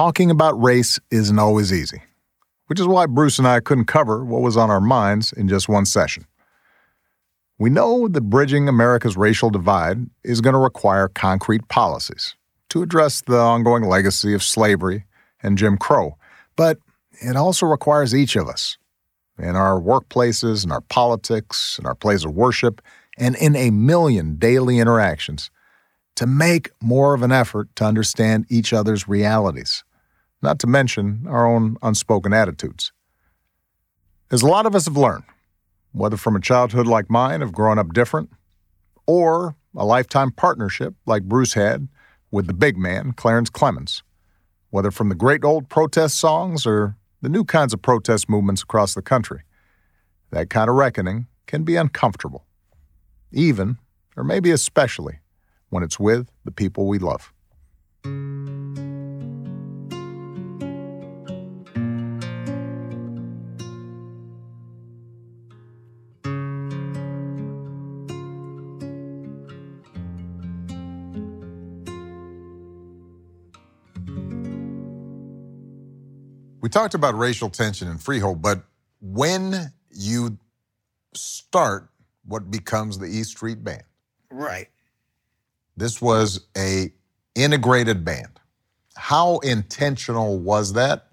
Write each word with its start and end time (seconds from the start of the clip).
Talking 0.00 0.30
about 0.30 0.52
race 0.52 0.98
isn't 1.10 1.38
always 1.38 1.74
easy, 1.74 2.00
which 2.68 2.80
is 2.80 2.86
why 2.86 3.04
Bruce 3.04 3.38
and 3.38 3.46
I 3.46 3.60
couldn't 3.60 3.84
cover 3.84 4.24
what 4.24 4.40
was 4.40 4.56
on 4.56 4.70
our 4.70 4.80
minds 4.80 5.30
in 5.30 5.46
just 5.46 5.68
one 5.68 5.84
session. 5.84 6.24
We 7.58 7.68
know 7.68 8.08
that 8.08 8.22
bridging 8.22 8.66
America's 8.66 9.18
racial 9.18 9.50
divide 9.50 9.98
is 10.24 10.40
going 10.40 10.54
to 10.54 10.58
require 10.58 11.08
concrete 11.08 11.68
policies 11.68 12.34
to 12.70 12.80
address 12.80 13.20
the 13.20 13.36
ongoing 13.36 13.82
legacy 13.84 14.32
of 14.32 14.42
slavery 14.42 15.04
and 15.42 15.58
Jim 15.58 15.76
Crow, 15.76 16.16
but 16.56 16.78
it 17.20 17.36
also 17.36 17.66
requires 17.66 18.14
each 18.14 18.36
of 18.36 18.48
us 18.48 18.78
in 19.38 19.54
our 19.54 19.78
workplaces, 19.78 20.64
in 20.64 20.72
our 20.72 20.80
politics, 20.80 21.78
in 21.78 21.84
our 21.84 21.94
place 21.94 22.24
of 22.24 22.32
worship, 22.32 22.80
and 23.18 23.36
in 23.36 23.54
a 23.54 23.68
million 23.70 24.36
daily 24.36 24.78
interactions 24.78 25.50
to 26.16 26.26
make 26.26 26.70
more 26.80 27.12
of 27.12 27.22
an 27.22 27.32
effort 27.32 27.68
to 27.76 27.84
understand 27.84 28.46
each 28.48 28.72
other's 28.72 29.06
realities, 29.06 29.84
not 30.42 30.58
to 30.60 30.66
mention 30.66 31.26
our 31.28 31.46
own 31.46 31.76
unspoken 31.82 32.32
attitudes. 32.32 32.92
As 34.30 34.42
a 34.42 34.46
lot 34.46 34.66
of 34.66 34.74
us 34.74 34.86
have 34.86 34.96
learned, 34.96 35.24
whether 35.92 36.16
from 36.16 36.36
a 36.36 36.40
childhood 36.40 36.86
like 36.86 37.10
mine 37.10 37.42
of 37.42 37.52
growing 37.52 37.78
up 37.78 37.92
different, 37.92 38.30
or 39.06 39.56
a 39.76 39.84
lifetime 39.84 40.30
partnership 40.30 40.94
like 41.06 41.24
Bruce 41.24 41.54
had 41.54 41.88
with 42.30 42.46
the 42.46 42.54
big 42.54 42.76
man, 42.76 43.12
Clarence 43.12 43.50
Clemons, 43.50 44.02
whether 44.70 44.90
from 44.90 45.08
the 45.08 45.14
great 45.14 45.44
old 45.44 45.68
protest 45.68 46.18
songs 46.18 46.64
or 46.64 46.96
the 47.22 47.28
new 47.28 47.44
kinds 47.44 47.72
of 47.72 47.82
protest 47.82 48.28
movements 48.28 48.62
across 48.62 48.94
the 48.94 49.02
country. 49.02 49.42
That 50.30 50.48
kind 50.48 50.70
of 50.70 50.76
reckoning 50.76 51.26
can 51.46 51.64
be 51.64 51.74
uncomfortable, 51.74 52.46
even, 53.32 53.78
or 54.16 54.22
maybe 54.22 54.52
especially, 54.52 55.18
when 55.70 55.82
it's 55.82 55.98
with 55.98 56.28
the 56.44 56.52
people 56.52 56.86
we 56.86 56.98
love. 56.98 57.32
Talked 76.70 76.94
about 76.94 77.16
racial 77.18 77.50
tension 77.50 77.88
in 77.88 77.98
Freehold, 77.98 78.40
but 78.42 78.62
when 79.00 79.72
you 79.90 80.38
start 81.14 81.90
what 82.24 82.50
becomes 82.50 82.98
the 82.98 83.06
East 83.06 83.30
Street 83.30 83.62
Band, 83.64 83.82
Right. 84.30 84.68
this 85.76 86.00
was 86.00 86.46
a 86.56 86.92
integrated 87.34 88.04
band. 88.04 88.38
How 88.96 89.38
intentional 89.38 90.38
was 90.38 90.72
that? 90.74 91.06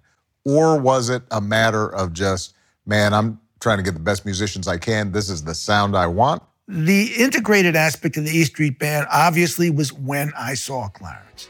Or 0.44 0.80
was 0.80 1.10
it 1.10 1.24
a 1.32 1.42
matter 1.42 1.88
of 1.94 2.14
just, 2.14 2.56
man, 2.86 3.14
I'm 3.14 3.40
trying 3.60 3.78
to 3.78 3.84
get 3.84 3.94
the 3.94 4.00
best 4.00 4.26
musicians 4.26 4.68
I 4.68 4.78
can. 4.78 5.12
This 5.12 5.30
is 5.30 5.44
the 5.44 5.56
sound 5.56 5.96
I 5.96 6.08
want. 6.08 6.44
The 6.68 7.14
integrated 7.18 7.76
aspect 7.76 8.18
of 8.18 8.26
the 8.26 8.32
East 8.32 8.52
Street 8.52 8.78
Band 8.78 9.08
obviously 9.12 9.70
was 9.70 9.92
when 9.94 10.32
I 10.38 10.54
saw 10.54 10.90
Clarence. 10.90 11.48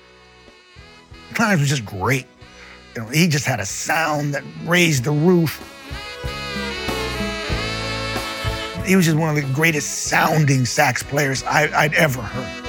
Clarence 1.33 1.59
was 1.61 1.69
just 1.69 1.86
great. 1.86 2.25
You 2.98 3.03
know, 3.03 3.09
he 3.09 3.28
just 3.28 3.45
had 3.45 3.59
a 3.59 3.66
sound 3.66 4.34
that 4.34 4.42
raised 4.66 5.03
the 5.03 5.12
roof. 5.12 5.59
He 8.88 8.95
was 8.95 9.06
just 9.06 9.16
one 9.17 9.30
of 9.30 9.36
the 9.36 9.48
greatest 9.54 10.06
sounding 10.06 10.66
sax 10.66 11.04
players 11.04 11.44
I, 11.44 11.67
I'd 11.80 11.94
ever 11.94 12.23
heard. 12.23 12.64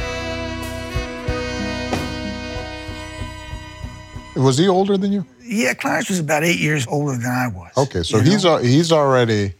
Was 4.36 4.58
he 4.58 4.68
older 4.68 4.98
than 4.98 5.12
you? 5.12 5.24
Yeah, 5.42 5.72
Clarence 5.72 6.10
was 6.10 6.18
about 6.18 6.44
eight 6.44 6.58
years 6.60 6.86
older 6.88 7.12
than 7.16 7.24
I 7.30 7.48
was. 7.48 7.72
Okay, 7.78 8.02
so 8.02 8.20
he's 8.20 8.44
al- 8.44 8.58
he's 8.58 8.92
already 8.92 9.54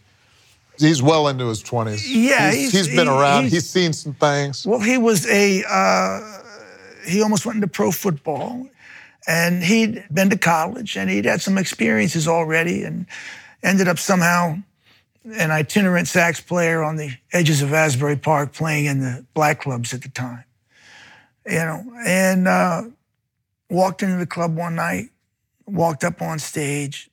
he's 0.79 1.01
well 1.01 1.29
into 1.29 1.47
his 1.49 1.63
twenties. 1.63 2.07
Yeah, 2.15 2.51
he's, 2.51 2.73
he's- 2.73 2.87
he's 2.89 2.95
been 2.95 3.07
he- 3.07 3.13
around. 3.19 3.45
he's- 3.45 3.53
he's 3.55 3.71
seen 3.71 3.95
some 3.95 4.13
things. 4.13 4.67
Well, 4.67 4.81
he 4.81 4.99
was 4.99 5.27
a, 5.29 5.65
uh, 5.67 6.21
he 7.07 7.23
almost 7.23 7.47
went 7.47 7.57
into 7.57 7.69
pro 7.69 7.91
football 7.91 8.69
and 9.27 9.63
he'd 9.63 10.05
been 10.13 10.31
to 10.31 10.39
college 10.39 10.97
and 10.97 11.11
he'd 11.11 11.25
had 11.25 11.41
some 11.41 11.59
experiences 11.59 12.27
already 12.27 12.83
and 12.85 13.07
ended 13.63 13.89
up 13.89 13.99
somehow 13.99 14.57
an 15.25 15.51
itinerant 15.51 16.09
sax 16.09 16.41
player 16.41 16.83
on 16.83 16.97
the 16.97 17.11
edges 17.33 17.61
of 17.61 17.73
Asbury 17.73 18.17
Park 18.17 18.53
playing 18.53 18.87
in 18.87 19.01
the 19.01 19.27
black 19.35 19.61
clubs 19.61 19.93
at 19.93 20.03
the 20.03 20.09
time. 20.09 20.45
You 21.47 21.59
know, 21.59 21.85
and 22.05 22.47
uh, 22.47 22.83
walked 23.71 24.03
into 24.03 24.17
the 24.17 24.27
club 24.27 24.57
one 24.57 24.75
night, 24.75 25.11
walked 25.67 26.05
up 26.05 26.21
on 26.23 26.39
stage, 26.39 27.11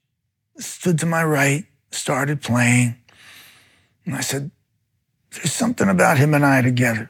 stood 0.58 1.00
to 1.00 1.06
my 1.06 1.24
right, 1.24 1.66
started 1.92 2.42
playing. 2.42 2.96
And 4.06 4.16
I 4.16 4.22
said, 4.22 4.52
there's 5.32 5.54
something 5.54 5.90
about 5.90 6.18
him 6.18 6.34
and 6.34 6.46
I 6.46 6.62
together. 6.62 7.10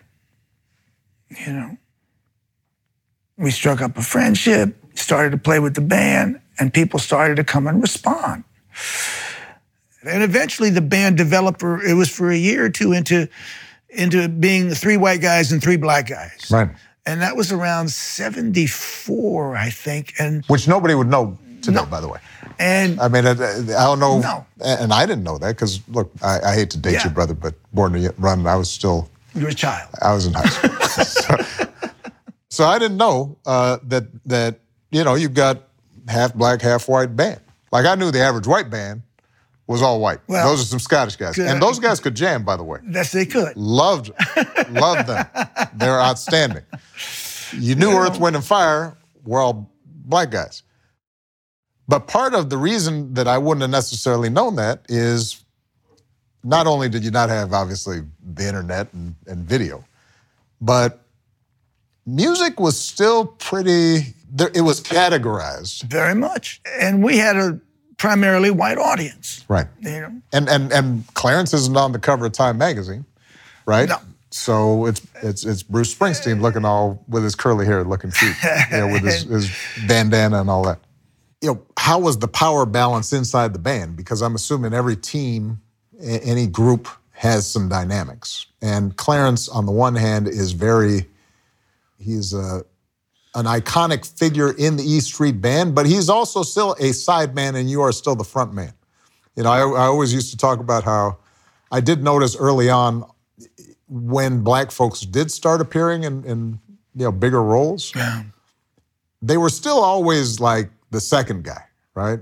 You 1.29 1.53
know, 1.53 1.77
we 3.37 3.51
struck 3.51 3.81
up 3.81 3.97
a 3.97 4.01
friendship, 4.01 4.75
started 4.95 5.31
to 5.31 5.37
play 5.37 5.59
with 5.59 5.75
the 5.75 5.81
band, 5.81 6.39
and 6.59 6.73
people 6.73 6.99
started 6.99 7.35
to 7.35 7.43
come 7.43 7.67
and 7.67 7.81
respond. 7.81 8.43
And 10.07 10.21
eventually 10.23 10.69
the 10.69 10.81
band 10.81 11.17
developed, 11.17 11.59
for, 11.59 11.83
it 11.83 11.93
was 11.93 12.09
for 12.09 12.29
a 12.29 12.37
year 12.37 12.65
or 12.65 12.69
two 12.69 12.91
into, 12.93 13.27
into 13.89 14.27
being 14.29 14.69
three 14.71 14.97
white 14.97 15.21
guys 15.21 15.51
and 15.51 15.61
three 15.61 15.77
black 15.77 16.07
guys. 16.07 16.47
Right. 16.51 16.69
And 17.07 17.21
that 17.21 17.35
was 17.35 17.51
around 17.51 17.89
74, 17.91 19.55
I 19.55 19.69
think. 19.69 20.13
And, 20.19 20.43
Which 20.45 20.67
nobody 20.67 20.95
would 20.95 21.07
know 21.07 21.37
today, 21.61 21.75
No. 21.77 21.85
by 21.85 22.01
the 22.01 22.07
way. 22.07 22.19
and 22.59 22.99
I 23.01 23.07
mean, 23.07 23.25
I, 23.25 23.31
I 23.31 23.35
don't 23.85 23.99
know, 23.99 24.19
No. 24.19 24.45
and 24.63 24.93
I 24.93 25.05
didn't 25.05 25.23
know 25.23 25.37
that 25.39 25.55
because 25.55 25.81
look, 25.89 26.11
I, 26.21 26.39
I 26.45 26.53
hate 26.55 26.69
to 26.71 26.77
date 26.77 26.93
Yeah. 26.93 27.03
you, 27.05 27.09
brother, 27.09 27.33
but 27.33 27.55
born 27.73 27.93
to 27.93 28.13
run, 28.17 28.45
I 28.47 28.55
was 28.55 28.69
still 28.69 29.09
you're 29.33 29.49
a 29.49 29.53
child. 29.53 29.89
I 30.01 30.13
was 30.13 30.27
in 30.27 30.33
high 30.33 30.45
school. 30.45 30.69
so, 31.03 31.37
so 32.49 32.65
I 32.65 32.79
didn't 32.79 32.95
know 32.97 33.37
uh, 33.45 33.79
that 33.83 34.05
that 34.25 34.59
you 34.95 35.03
know 35.03 35.15
you've 35.15 35.33
got 35.33 35.63
half 36.07 36.33
black, 36.33 36.61
half 36.61 36.87
white 36.87 37.15
band. 37.15 37.41
Like 37.71 37.85
I 37.85 37.95
knew 37.95 38.11
the 38.11 38.21
average 38.21 38.47
white 38.47 38.69
band 38.69 39.01
was 39.67 39.81
all 39.81 39.99
white. 39.99 40.19
Well, 40.27 40.47
those 40.47 40.61
are 40.61 40.65
some 40.65 40.79
Scottish 40.79 41.15
guys, 41.15 41.35
good. 41.35 41.47
and 41.47 41.61
those 41.61 41.79
guys 41.79 41.99
could 41.99 42.15
jam, 42.15 42.43
by 42.43 42.55
the 42.55 42.63
way. 42.63 42.79
That's 42.83 43.11
they 43.11 43.25
could. 43.25 43.55
Loved, 43.57 44.11
loved 44.69 45.07
them. 45.07 45.25
They're 45.75 45.99
outstanding. 45.99 46.63
You 47.51 47.75
knew 47.75 47.91
Earth, 47.91 48.19
Wind, 48.19 48.35
and 48.35 48.45
Fire 48.45 48.97
were 49.25 49.41
all 49.41 49.69
black 49.85 50.31
guys. 50.31 50.63
But 51.87 52.07
part 52.07 52.33
of 52.33 52.49
the 52.49 52.57
reason 52.57 53.13
that 53.15 53.27
I 53.27 53.37
wouldn't 53.37 53.61
have 53.61 53.69
necessarily 53.69 54.29
known 54.29 54.55
that 54.55 54.85
is 54.89 55.43
not 56.43 56.67
only 56.67 56.89
did 56.89 57.03
you 57.03 57.11
not 57.11 57.29
have, 57.29 57.53
obviously, 57.53 58.01
the 58.23 58.47
internet 58.47 58.91
and, 58.93 59.15
and 59.27 59.45
video, 59.45 59.83
but 60.61 61.05
music 62.05 62.59
was 62.59 62.79
still 62.79 63.25
pretty, 63.25 64.13
there, 64.35 64.51
it 64.53 64.61
was 64.61 64.81
categorized. 64.81 65.83
Very 65.83 66.13
much. 66.13 66.61
And 66.79 67.01
we 67.01 67.17
had 67.17 67.37
a 67.37 67.59
primarily 67.97 68.51
white 68.51 68.77
audience. 68.77 69.45
Right. 69.47 69.67
You 69.79 70.01
know, 70.01 70.21
And, 70.33 70.49
and, 70.49 70.71
and 70.73 71.13
Clarence 71.13 71.53
isn't 71.53 71.77
on 71.77 71.93
the 71.93 71.99
cover 71.99 72.25
of 72.25 72.33
Time 72.33 72.57
magazine, 72.57 73.05
right? 73.65 73.87
No. 73.87 73.97
So 74.31 74.85
it's 74.87 75.01
it's 75.23 75.45
it's 75.45 75.63
Bruce 75.63 75.95
Springsteen 75.95 76.41
looking 76.41 76.65
all 76.65 77.01
with 77.07 77.23
his 77.23 77.35
curly 77.35 77.65
hair, 77.65 77.85
looking 77.85 78.11
cute, 78.11 78.35
you 78.69 78.77
know, 78.77 78.87
with 78.87 79.03
his, 79.03 79.21
his 79.29 79.49
bandana 79.87 80.41
and 80.41 80.49
all 80.49 80.63
that. 80.65 80.79
You 81.41 81.53
know, 81.53 81.61
how 81.79 81.99
was 81.99 82.19
the 82.19 82.27
power 82.27 82.65
balance 82.65 83.13
inside 83.13 83.53
the 83.53 83.59
band? 83.59 83.95
Because 83.95 84.21
I'm 84.21 84.35
assuming 84.35 84.73
every 84.73 84.97
team, 84.97 85.61
any 86.01 86.47
group 86.47 86.89
has 87.11 87.47
some 87.47 87.69
dynamics. 87.69 88.47
And 88.61 88.97
Clarence, 88.97 89.47
on 89.47 89.65
the 89.65 89.71
one 89.71 89.95
hand, 89.95 90.27
is 90.27 90.51
very 90.51 91.05
he's 91.97 92.33
a 92.33 92.65
an 93.35 93.45
iconic 93.45 94.05
figure 94.17 94.53
in 94.57 94.77
the 94.77 94.83
East 94.83 95.07
Street 95.13 95.41
Band, 95.41 95.75
but 95.75 95.85
he's 95.85 96.09
also 96.09 96.41
still 96.41 96.75
a 96.79 96.93
side 96.93 97.35
man, 97.35 97.55
and 97.55 97.69
you 97.69 97.81
are 97.81 97.91
still 97.91 98.15
the 98.15 98.23
front 98.23 98.53
man. 98.53 98.73
You 99.35 99.43
know, 99.43 99.51
I, 99.51 99.59
I 99.59 99.85
always 99.85 100.13
used 100.13 100.31
to 100.31 100.37
talk 100.37 100.59
about 100.59 100.83
how 100.83 101.17
I 101.71 101.81
did 101.81 102.01
notice 102.01 102.35
early 102.35 102.69
on 102.69 103.03
when 103.89 104.41
black 104.41 104.71
folks 104.71 105.01
did 105.01 105.29
start 105.31 105.61
appearing 105.61 106.03
in, 106.05 106.23
in 106.23 106.59
you 106.95 107.03
know 107.05 107.11
bigger 107.11 107.43
roles, 107.43 107.93
Yeah. 107.95 108.23
they 109.21 109.37
were 109.37 109.49
still 109.49 109.79
always 109.79 110.39
like 110.39 110.69
the 110.91 111.01
second 111.01 111.43
guy, 111.43 111.63
right? 111.93 112.19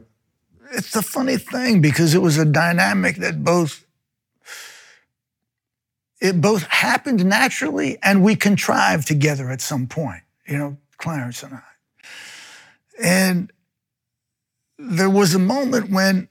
it's 0.76 0.96
a 0.96 1.04
funny 1.04 1.38
thing 1.38 1.82
because 1.82 2.16
it 2.16 2.22
was 2.24 2.40
a 2.40 2.46
dynamic 2.46 3.18
that 3.18 3.44
both 3.44 3.86
it 6.20 6.42
both 6.42 6.64
happened 6.64 7.24
naturally 7.26 7.98
and 8.02 8.24
we 8.24 8.36
contrived 8.36 9.08
together 9.08 9.50
at 9.52 9.62
some 9.62 9.86
point, 9.88 10.22
you 10.48 10.58
know, 10.58 10.78
Clarence 10.98 11.44
and 11.44 11.56
I. 11.56 11.62
And 13.02 13.52
there 14.78 15.10
was 15.10 15.34
a 15.34 15.40
moment 15.40 15.90
when 15.92 16.28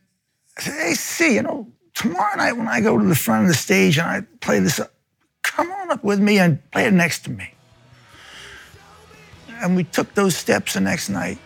I 0.59 0.61
said, 0.61 0.75
hey, 0.75 0.95
see, 0.95 1.35
you 1.35 1.43
know, 1.43 1.69
tomorrow 1.95 2.37
night 2.37 2.53
when 2.53 2.69
I 2.69 2.81
go 2.81 2.99
to 2.99 3.05
the 3.05 3.15
front 3.15 3.43
of 3.43 3.49
the 3.49 3.55
stage 3.55 3.99
and 3.99 4.09
I 4.09 4.23
play 4.41 4.59
this, 4.59 4.81
come 5.43 5.71
on 5.71 5.91
up 5.91 6.05
with 6.05 6.21
me 6.21 6.39
and 6.39 6.59
play 6.71 6.87
it 6.87 6.93
next 6.93 7.25
to 7.25 7.31
me. 7.31 7.51
And 9.61 9.77
we 9.77 9.85
took 9.85 10.15
those 10.15 10.37
steps 10.37 10.75
the 10.75 10.81
next 10.81 11.09
night. 11.09 11.39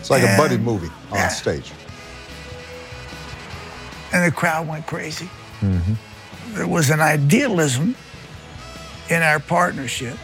It's 0.00 0.10
like 0.10 0.22
and, 0.22 0.34
a 0.34 0.36
buddy 0.36 0.56
movie 0.56 0.90
on 1.10 1.16
yeah. 1.16 1.28
stage. 1.28 1.72
And 4.12 4.24
the 4.24 4.34
crowd 4.34 4.68
went 4.68 4.86
crazy. 4.86 5.28
Mm-hmm. 5.60 6.54
There 6.54 6.68
was 6.68 6.90
an 6.90 7.00
idealism 7.00 7.94
in 9.10 9.22
our 9.22 9.40
partnership 9.40 10.16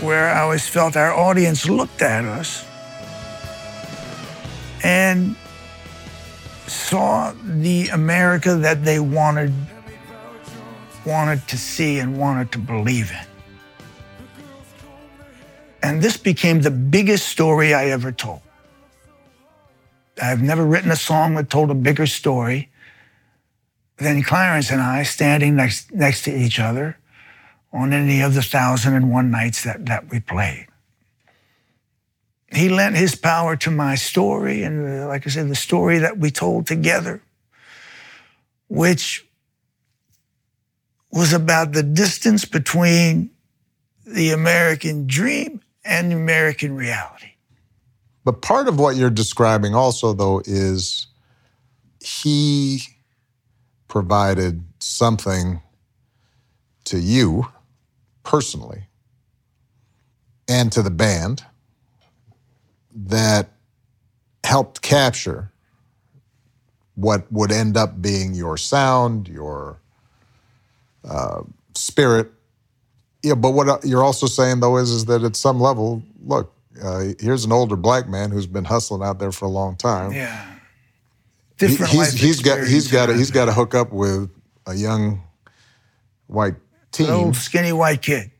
where 0.00 0.30
I 0.30 0.40
always 0.40 0.68
felt 0.68 0.96
our 0.96 1.12
audience 1.12 1.68
looked 1.68 2.02
at 2.02 2.24
us 2.24 2.64
and 4.84 5.34
saw 6.66 7.32
the 7.42 7.88
America 7.88 8.54
that 8.56 8.84
they 8.84 9.00
wanted 9.00 9.52
wanted 11.04 11.46
to 11.48 11.56
see 11.56 11.98
and 11.98 12.18
wanted 12.18 12.52
to 12.52 12.58
believe 12.58 13.10
in. 13.10 13.26
And 15.82 16.02
this 16.02 16.16
became 16.16 16.60
the 16.60 16.70
biggest 16.70 17.28
story 17.28 17.72
I 17.72 17.86
ever 17.86 18.12
told. 18.12 18.42
I've 20.20 20.42
never 20.42 20.66
written 20.66 20.90
a 20.90 20.96
song 20.96 21.34
that 21.36 21.48
told 21.48 21.70
a 21.70 21.74
bigger 21.74 22.06
story 22.06 22.68
than 23.96 24.22
Clarence 24.22 24.70
and 24.70 24.82
I 24.82 25.02
standing 25.04 25.56
next, 25.56 25.92
next 25.94 26.22
to 26.24 26.36
each 26.36 26.58
other 26.58 26.98
on 27.72 27.92
any 27.92 28.20
of 28.20 28.34
the 28.34 28.42
thousand 28.42 28.94
and 28.94 29.10
one 29.10 29.30
nights 29.30 29.64
that, 29.64 29.86
that 29.86 30.10
we 30.10 30.20
played. 30.20 30.66
He 32.50 32.68
lent 32.68 32.96
his 32.96 33.14
power 33.14 33.56
to 33.56 33.70
my 33.70 33.94
story, 33.94 34.62
and 34.62 35.02
uh, 35.02 35.06
like 35.06 35.26
I 35.26 35.30
said, 35.30 35.48
the 35.48 35.54
story 35.54 35.98
that 35.98 36.18
we 36.18 36.30
told 36.30 36.66
together, 36.66 37.22
which 38.68 39.26
was 41.12 41.32
about 41.32 41.72
the 41.72 41.82
distance 41.82 42.44
between 42.44 43.30
the 44.06 44.30
American 44.30 45.06
dream 45.06 45.60
and 45.84 46.12
American 46.12 46.74
reality. 46.74 47.32
But 48.24 48.40
part 48.42 48.68
of 48.68 48.78
what 48.78 48.96
you're 48.96 49.10
describing 49.10 49.74
also, 49.74 50.12
though, 50.12 50.42
is 50.44 51.06
he 52.00 52.80
provided 53.88 54.64
something 54.80 55.60
to 56.84 56.98
you 56.98 57.46
personally 58.28 58.82
and 60.48 60.70
to 60.70 60.82
the 60.82 60.90
band 60.90 61.42
that 62.94 63.48
helped 64.44 64.82
capture 64.82 65.50
what 66.94 67.30
would 67.32 67.50
end 67.50 67.74
up 67.74 68.02
being 68.02 68.34
your 68.34 68.58
sound, 68.58 69.28
your 69.28 69.80
uh, 71.08 71.40
spirit. 71.74 72.30
Yeah, 73.22 73.34
but 73.34 73.52
what 73.52 73.82
you're 73.86 74.04
also 74.04 74.26
saying 74.26 74.60
though 74.60 74.76
is, 74.76 74.90
is 74.90 75.06
that 75.06 75.22
at 75.22 75.34
some 75.34 75.58
level, 75.58 76.02
look, 76.22 76.52
uh, 76.84 77.14
here's 77.18 77.46
an 77.46 77.52
older 77.52 77.76
black 77.76 78.10
man 78.10 78.30
who's 78.30 78.46
been 78.46 78.66
hustling 78.66 79.02
out 79.02 79.18
there 79.18 79.32
for 79.32 79.46
a 79.46 79.50
long 79.50 79.74
time. 79.74 80.12
Yeah, 80.12 80.54
different. 81.56 81.92
He, 81.92 81.98
he's 81.98 82.12
he's 82.12 82.40
got 82.40 82.66
he's 82.66 82.88
got 82.88 83.08
a, 83.08 83.14
he's 83.14 83.30
got 83.30 83.46
to 83.46 83.54
hook 83.54 83.74
up 83.74 83.90
with 83.90 84.30
a 84.66 84.74
young 84.74 85.22
white 86.26 86.56
teen, 86.92 87.06
an 87.06 87.12
old 87.12 87.36
skinny 87.36 87.72
white 87.72 88.02
kid 88.02 88.30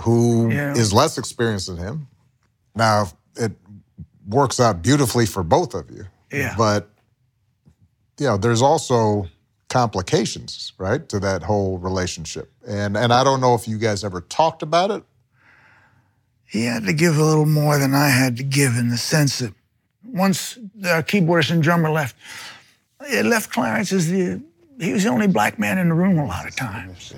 who 0.00 0.50
yeah. 0.50 0.74
is 0.74 0.92
less 0.92 1.18
experienced 1.18 1.68
than 1.68 1.76
him. 1.76 2.06
Now 2.74 3.06
it 3.36 3.52
works 4.26 4.60
out 4.60 4.82
beautifully 4.82 5.26
for 5.26 5.42
both 5.42 5.74
of 5.74 5.90
you. 5.90 6.04
Yeah, 6.30 6.54
but 6.56 6.90
you 8.18 8.26
know, 8.26 8.36
there's 8.36 8.62
also 8.62 9.28
complications, 9.68 10.72
right, 10.78 11.08
to 11.08 11.18
that 11.20 11.42
whole 11.42 11.78
relationship. 11.78 12.50
And 12.66 12.96
and 12.96 13.12
I 13.12 13.24
don't 13.24 13.40
know 13.40 13.54
if 13.54 13.66
you 13.68 13.78
guys 13.78 14.04
ever 14.04 14.20
talked 14.20 14.62
about 14.62 14.90
it. 14.90 15.02
He 16.44 16.64
had 16.64 16.84
to 16.84 16.92
give 16.92 17.18
a 17.18 17.24
little 17.24 17.46
more 17.46 17.78
than 17.78 17.94
I 17.94 18.08
had 18.08 18.36
to 18.36 18.44
give 18.44 18.76
in 18.76 18.88
the 18.88 18.96
sense 18.96 19.40
that 19.40 19.52
once 20.04 20.54
the 20.74 21.04
keyboardist 21.06 21.50
and 21.50 21.62
drummer 21.62 21.90
left, 21.90 22.14
it 23.00 23.26
left 23.26 23.50
Clarence 23.50 23.92
as 23.92 24.08
the 24.08 24.40
he 24.78 24.92
was 24.92 25.04
the 25.04 25.10
only 25.10 25.26
black 25.26 25.58
man 25.58 25.78
in 25.78 25.88
the 25.88 25.94
room 25.94 26.18
a 26.18 26.26
lot 26.26 26.46
of 26.46 26.54
times. 26.54 27.14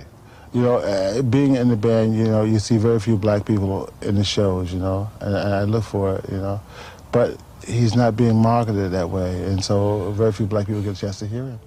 You 0.52 0.62
know, 0.62 0.76
uh, 0.76 1.22
being 1.22 1.56
in 1.56 1.68
the 1.68 1.76
band, 1.76 2.16
you 2.16 2.24
know, 2.24 2.42
you 2.42 2.58
see 2.58 2.78
very 2.78 2.98
few 3.00 3.16
black 3.16 3.44
people 3.44 3.92
in 4.00 4.14
the 4.14 4.24
shows, 4.24 4.72
you 4.72 4.78
know, 4.78 5.10
and, 5.20 5.34
and 5.34 5.54
I 5.54 5.64
look 5.64 5.84
for 5.84 6.16
it, 6.16 6.24
you 6.30 6.38
know, 6.38 6.60
but 7.12 7.36
he's 7.66 7.94
not 7.94 8.16
being 8.16 8.36
marketed 8.36 8.92
that 8.92 9.10
way, 9.10 9.42
and 9.44 9.62
so 9.62 10.10
very 10.12 10.32
few 10.32 10.46
black 10.46 10.66
people 10.66 10.80
get 10.80 10.96
a 10.96 11.00
chance 11.00 11.18
to 11.18 11.26
hear 11.26 11.44
him. 11.44 11.60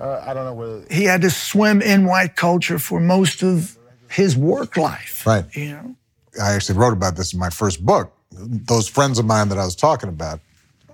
Uh, 0.00 0.22
I 0.24 0.32
don't 0.34 0.44
know 0.44 0.54
whether 0.54 0.84
he 0.88 1.04
had 1.04 1.22
to 1.22 1.30
swim 1.30 1.82
in 1.82 2.06
white 2.06 2.36
culture 2.36 2.78
for 2.78 3.00
most 3.00 3.42
of 3.42 3.76
his 4.08 4.36
work 4.36 4.76
life. 4.76 5.26
Right. 5.26 5.44
You 5.56 5.70
know, 5.72 5.96
I 6.40 6.52
actually 6.52 6.78
wrote 6.78 6.92
about 6.92 7.16
this 7.16 7.32
in 7.32 7.40
my 7.40 7.50
first 7.50 7.84
book. 7.84 8.12
Those 8.30 8.88
friends 8.88 9.18
of 9.18 9.26
mine 9.26 9.48
that 9.48 9.58
I 9.58 9.64
was 9.64 9.74
talking 9.74 10.08
about, 10.08 10.38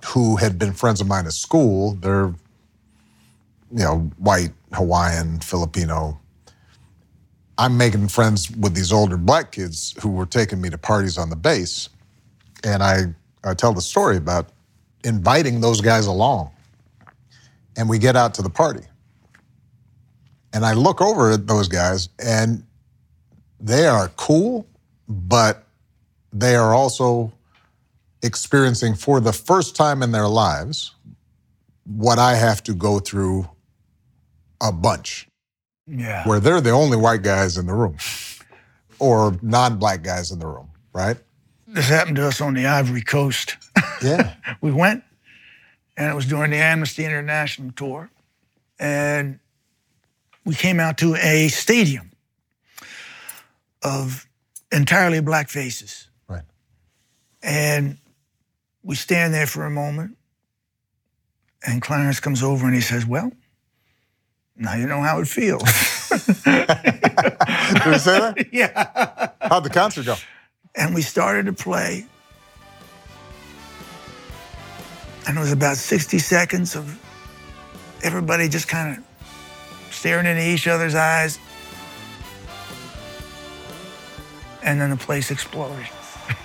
who 0.07 0.37
had 0.37 0.57
been 0.57 0.73
friends 0.73 0.99
of 0.99 1.07
mine 1.07 1.27
at 1.27 1.33
school, 1.33 1.93
they're, 1.95 2.33
you 3.71 3.83
know, 3.83 4.11
white, 4.17 4.51
Hawaiian, 4.73 5.39
Filipino. 5.39 6.19
I'm 7.57 7.77
making 7.77 8.09
friends 8.09 8.51
with 8.51 8.75
these 8.75 8.91
older 8.91 9.17
black 9.17 9.51
kids 9.53 9.95
who 10.01 10.09
were 10.09 10.25
taking 10.25 10.61
me 10.61 10.69
to 10.69 10.77
parties 10.77 11.17
on 11.17 11.29
the 11.29 11.35
base, 11.35 11.89
and 12.63 12.83
I, 12.83 13.15
I 13.43 13.53
tell 13.53 13.73
the 13.73 13.81
story 13.81 14.17
about 14.17 14.49
inviting 15.03 15.61
those 15.61 15.81
guys 15.81 16.07
along, 16.07 16.51
and 17.77 17.87
we 17.87 17.99
get 17.99 18.15
out 18.15 18.33
to 18.35 18.41
the 18.41 18.49
party 18.49 18.85
and 20.55 20.65
I 20.65 20.71
look 20.71 21.01
over 21.01 21.31
at 21.31 21.47
those 21.47 21.67
guys, 21.67 22.07
and 22.17 22.63
they 23.59 23.87
are 23.87 24.07
cool, 24.15 24.65
but 25.09 25.67
they 26.31 26.55
are 26.55 26.73
also 26.73 27.33
experiencing 28.23 28.95
for 28.95 29.19
the 29.19 29.33
first 29.33 29.75
time 29.75 30.01
in 30.01 30.13
their 30.13 30.29
lives 30.29 30.95
what 31.83 32.19
I 32.19 32.35
have 32.35 32.63
to 32.63 32.73
go 32.73 32.99
through 32.99 33.49
a 34.61 34.71
bunch. 34.71 35.27
Yeah. 35.87 36.27
Where 36.27 36.39
they're 36.39 36.61
the 36.61 36.71
only 36.71 36.97
white 36.97 37.21
guys 37.21 37.57
in 37.57 37.67
the 37.67 37.73
room 37.73 37.97
or 38.99 39.37
non 39.41 39.77
black 39.77 40.01
guys 40.01 40.31
in 40.31 40.39
the 40.39 40.47
room, 40.47 40.69
right? 40.93 41.17
This 41.67 41.89
happened 41.89 42.15
to 42.17 42.27
us 42.27 42.41
on 42.41 42.53
the 42.53 42.65
Ivory 42.65 43.01
Coast. 43.01 43.57
Yeah. 44.01 44.33
we 44.61 44.71
went, 44.71 45.03
and 45.97 46.11
it 46.11 46.15
was 46.15 46.25
during 46.25 46.51
the 46.51 46.57
Amnesty 46.57 47.05
International 47.05 47.71
tour. 47.71 48.09
And 48.79 49.39
we 50.43 50.55
came 50.55 50.79
out 50.79 50.97
to 50.99 51.15
a 51.15 51.47
stadium 51.49 52.11
of 53.83 54.27
entirely 54.71 55.21
black 55.21 55.49
faces. 55.49 56.07
Right. 56.27 56.43
And 57.41 57.97
we 58.83 58.95
stand 58.95 59.33
there 59.33 59.47
for 59.47 59.65
a 59.65 59.71
moment, 59.71 60.17
and 61.65 61.81
Clarence 61.81 62.19
comes 62.19 62.43
over 62.43 62.65
and 62.65 62.75
he 62.75 62.81
says, 62.81 63.05
Well, 63.05 63.31
now 64.57 64.75
you 64.75 64.87
know 64.87 65.01
how 65.01 65.19
it 65.19 65.27
feels. 65.27 65.63
Did 66.09 67.83
he 67.83 67.99
say 67.99 68.19
that? 68.19 68.47
Yeah. 68.51 69.29
How'd 69.41 69.63
the 69.63 69.69
concert 69.69 70.05
go? 70.05 70.15
And 70.75 70.95
we 70.95 71.01
started 71.01 71.45
to 71.47 71.53
play. 71.53 72.05
And 75.27 75.37
it 75.37 75.39
was 75.39 75.51
about 75.51 75.77
60 75.77 76.19
seconds 76.19 76.75
of 76.75 76.99
everybody 78.03 78.47
just 78.47 78.67
kind 78.67 78.97
of 78.97 79.03
staring 79.91 80.25
into 80.25 80.47
each 80.47 80.67
other's 80.67 80.95
eyes. 80.95 81.39
And 84.63 84.79
then 84.79 84.89
the 84.91 84.97
place 84.97 85.31
exploded. 85.31 85.85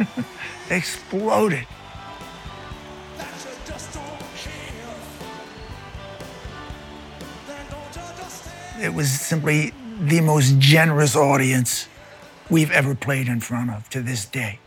exploded. 0.70 1.66
Was 9.00 9.10
simply 9.10 9.72
the 9.98 10.20
most 10.20 10.58
generous 10.58 11.16
audience 11.16 11.88
we've 12.50 12.70
ever 12.70 12.94
played 12.94 13.28
in 13.28 13.40
front 13.40 13.70
of 13.70 13.88
to 13.88 14.02
this 14.02 14.26
day. 14.26 14.58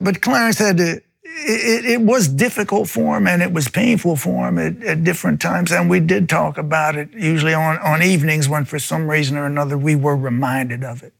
But 0.00 0.20
Clarence 0.20 0.58
had 0.58 0.78
to 0.78 1.00
it, 1.22 1.84
it, 1.84 2.00
was 2.00 2.26
difficult 2.26 2.88
for 2.88 3.16
him 3.16 3.28
and 3.28 3.40
it 3.40 3.52
was 3.52 3.68
painful 3.68 4.16
for 4.16 4.48
him 4.48 4.58
at, 4.58 4.82
at, 4.82 5.04
different 5.04 5.40
times. 5.40 5.70
And 5.70 5.88
we 5.88 6.00
did 6.00 6.28
talk 6.28 6.58
about 6.58 6.96
it, 6.96 7.12
usually 7.12 7.54
on, 7.54 7.78
on 7.78 8.02
evenings 8.02 8.48
when, 8.48 8.64
for 8.64 8.80
some 8.80 9.08
reason 9.08 9.36
or 9.36 9.46
another, 9.46 9.78
we 9.78 9.94
were 9.94 10.16
reminded 10.16 10.82
of 10.82 11.04
it. 11.04 11.12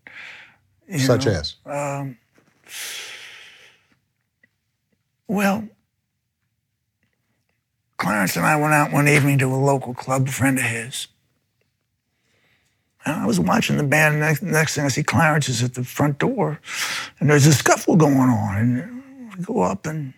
Such 0.98 1.26
know? 1.26 1.32
as? 1.32 1.54
Um, 1.64 2.18
well, 5.28 5.68
Clarence 7.98 8.36
and 8.36 8.46
I 8.46 8.56
went 8.56 8.74
out 8.74 8.92
one 8.92 9.08
evening 9.08 9.38
to 9.38 9.46
a 9.46 9.56
local 9.56 9.92
club, 9.92 10.28
a 10.28 10.30
friend 10.30 10.56
of 10.56 10.64
his. 10.64 11.08
And 13.04 13.20
I 13.20 13.26
was 13.26 13.40
watching 13.40 13.76
the 13.76 13.82
band. 13.82 14.20
Next, 14.20 14.42
next 14.42 14.74
thing 14.74 14.84
I 14.84 14.88
see 14.88 15.02
Clarence 15.02 15.48
is 15.48 15.62
at 15.62 15.74
the 15.74 15.84
front 15.84 16.18
door, 16.18 16.60
and 17.18 17.28
there's 17.28 17.46
a 17.46 17.52
scuffle 17.52 17.96
going 17.96 18.16
on. 18.16 18.56
And 18.56 19.36
we 19.36 19.44
go 19.44 19.60
up 19.60 19.86
and 19.86 20.14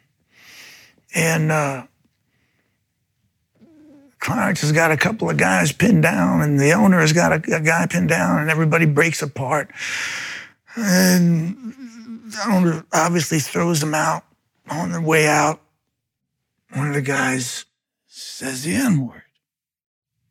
and 1.15 1.51
uh, 1.51 1.87
Clarence 4.19 4.61
has 4.61 4.73
got 4.73 4.93
a 4.93 4.97
couple 4.97 5.31
of 5.31 5.39
guys 5.39 5.73
pinned 5.73 6.03
down, 6.03 6.43
and 6.43 6.61
the 6.61 6.73
owner 6.73 7.01
has 7.01 7.13
got 7.13 7.33
a, 7.33 7.57
a 7.57 7.61
guy 7.61 7.87
pinned 7.87 8.09
down, 8.09 8.41
and 8.41 8.51
everybody 8.51 8.87
breaks 8.87 9.23
apart. 9.23 9.71
And 10.77 11.75
the 12.27 12.45
owner 12.49 12.85
obviously 12.93 13.39
throws 13.39 13.81
them 13.81 13.95
out. 13.95 14.25
On 14.69 14.93
the 14.93 15.01
way 15.01 15.27
out, 15.27 15.61
one 16.73 16.87
of 16.87 16.95
the 16.95 17.03
guys 17.03 17.65
says 18.21 18.65
the 18.65 18.75
N 18.75 19.07
word, 19.07 19.23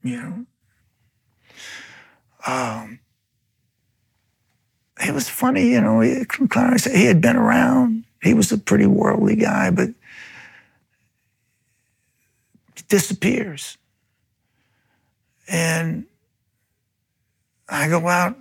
you 0.03 0.17
know. 0.17 0.45
Um, 2.45 2.99
it 4.99 5.13
was 5.13 5.29
funny, 5.29 5.71
you 5.71 5.81
know. 5.81 6.23
Clarence, 6.49 6.85
he 6.85 7.05
had 7.05 7.21
been 7.21 7.35
around. 7.35 8.05
He 8.21 8.33
was 8.33 8.51
a 8.51 8.57
pretty 8.57 8.85
worldly 8.85 9.35
guy, 9.35 9.71
but 9.71 9.89
he 12.75 12.83
disappears. 12.87 13.77
And 15.47 16.05
I 17.67 17.87
go 17.87 18.07
out 18.07 18.37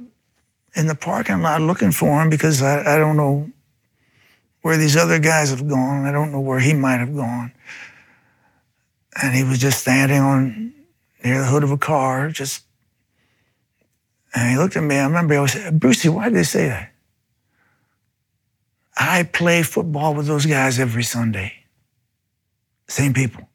in 0.74 0.86
the 0.86 0.94
parking 0.94 1.42
lot 1.42 1.60
looking 1.60 1.92
for 1.92 2.22
him 2.22 2.30
because 2.30 2.62
I, 2.62 2.94
I 2.94 2.98
don't 2.98 3.16
know 3.16 3.50
where 4.62 4.76
these 4.76 4.96
other 4.96 5.18
guys 5.18 5.50
have 5.50 5.66
gone. 5.68 6.04
I 6.04 6.12
don't 6.12 6.32
know 6.32 6.40
where 6.40 6.60
he 6.60 6.74
might 6.74 6.98
have 6.98 7.14
gone. 7.14 7.52
And 9.22 9.34
he 9.34 9.42
was 9.44 9.58
just 9.58 9.80
standing 9.80 10.20
on 10.20 10.72
near 11.24 11.40
the 11.40 11.46
hood 11.46 11.64
of 11.64 11.70
a 11.70 11.78
car, 11.78 12.30
just 12.30 12.64
and 14.34 14.50
he 14.50 14.56
looked 14.56 14.76
at 14.76 14.82
me. 14.82 14.96
I 14.96 15.04
remember 15.04 15.38
I 15.38 15.46
said, 15.46 15.80
Brucey, 15.80 16.08
why 16.08 16.24
did 16.24 16.34
they 16.34 16.42
say 16.42 16.68
that? 16.68 16.92
I 18.96 19.22
play 19.22 19.62
football 19.62 20.14
with 20.14 20.26
those 20.26 20.46
guys 20.46 20.78
every 20.78 21.02
Sunday. 21.02 21.52
Same 22.88 23.14
people. 23.14 23.48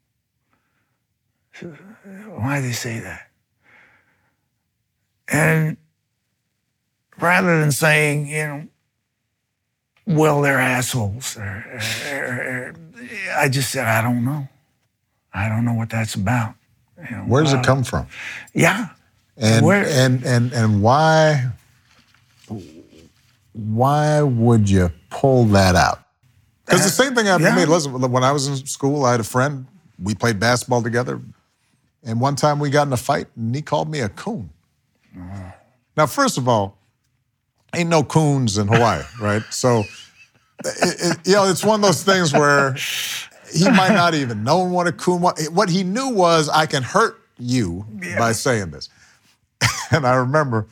Why 1.61 2.61
did 2.61 2.69
they 2.69 2.73
say 2.73 2.99
that? 2.99 3.29
And 5.27 5.77
rather 7.19 7.59
than 7.59 7.71
saying, 7.71 8.27
you 8.27 8.43
know, 8.43 8.67
well, 10.05 10.41
they're 10.41 10.59
assholes, 10.59 11.37
or, 11.37 11.65
or, 12.11 12.17
or, 12.17 12.75
I 13.37 13.47
just 13.47 13.71
said, 13.71 13.87
I 13.87 14.01
don't 14.01 14.25
know. 14.25 14.49
I 15.33 15.49
don't 15.49 15.65
know 15.65 15.73
what 15.73 15.89
that's 15.89 16.15
about. 16.15 16.55
You 17.09 17.17
know, 17.17 17.23
Where 17.23 17.43
does 17.43 17.53
it 17.53 17.63
come 17.63 17.83
from? 17.83 18.07
Yeah. 18.53 18.89
And, 19.35 19.65
Where, 19.65 19.85
and 19.85 20.23
and 20.23 20.53
and 20.53 20.83
why 20.83 21.49
why 23.53 24.21
would 24.21 24.69
you 24.69 24.91
pull 25.09 25.45
that 25.45 25.75
out? 25.75 25.99
Because 26.65 26.83
the 26.83 26.89
same 26.89 27.15
thing 27.15 27.25
happened 27.25 27.45
yeah. 27.45 27.55
to 27.55 27.61
me. 27.61 27.65
Listen, 27.65 28.11
when 28.11 28.23
I 28.23 28.31
was 28.31 28.47
in 28.47 28.65
school, 28.65 29.05
I 29.05 29.11
had 29.11 29.19
a 29.19 29.25
friend. 29.25 29.65
We 30.01 30.15
played 30.15 30.39
basketball 30.39 30.83
together, 30.83 31.19
and 32.03 32.19
one 32.21 32.35
time 32.35 32.59
we 32.59 32.69
got 32.69 32.87
in 32.87 32.93
a 32.93 32.97
fight, 32.97 33.27
and 33.35 33.55
he 33.55 33.61
called 33.61 33.89
me 33.89 33.99
a 33.99 34.09
coon. 34.09 34.49
Uh. 35.17 35.51
Now, 35.95 36.07
first 36.07 36.37
of 36.37 36.47
all, 36.47 36.77
ain't 37.75 37.89
no 37.89 38.03
coons 38.03 38.57
in 38.57 38.67
Hawaii, 38.67 39.03
right? 39.21 39.43
So, 39.51 39.83
it, 40.65 40.95
it, 40.99 41.17
you 41.25 41.33
know, 41.33 41.47
it's 41.49 41.63
one 41.63 41.79
of 41.79 41.85
those 41.85 42.03
things 42.03 42.33
where 42.33 42.75
he 43.53 43.69
might 43.69 43.93
not 43.93 44.13
even 44.13 44.43
know 44.43 44.59
what 44.59 44.87
a 44.87 44.91
coon 44.91 45.21
was. 45.21 45.49
What 45.49 45.69
he 45.69 45.83
knew 45.83 46.09
was, 46.09 46.49
I 46.49 46.65
can 46.65 46.83
hurt 46.83 47.19
you 47.37 47.85
yeah. 48.01 48.17
by 48.17 48.31
saying 48.31 48.71
this. 48.71 48.89
and 49.91 50.05
I 50.05 50.15
remember 50.15 50.67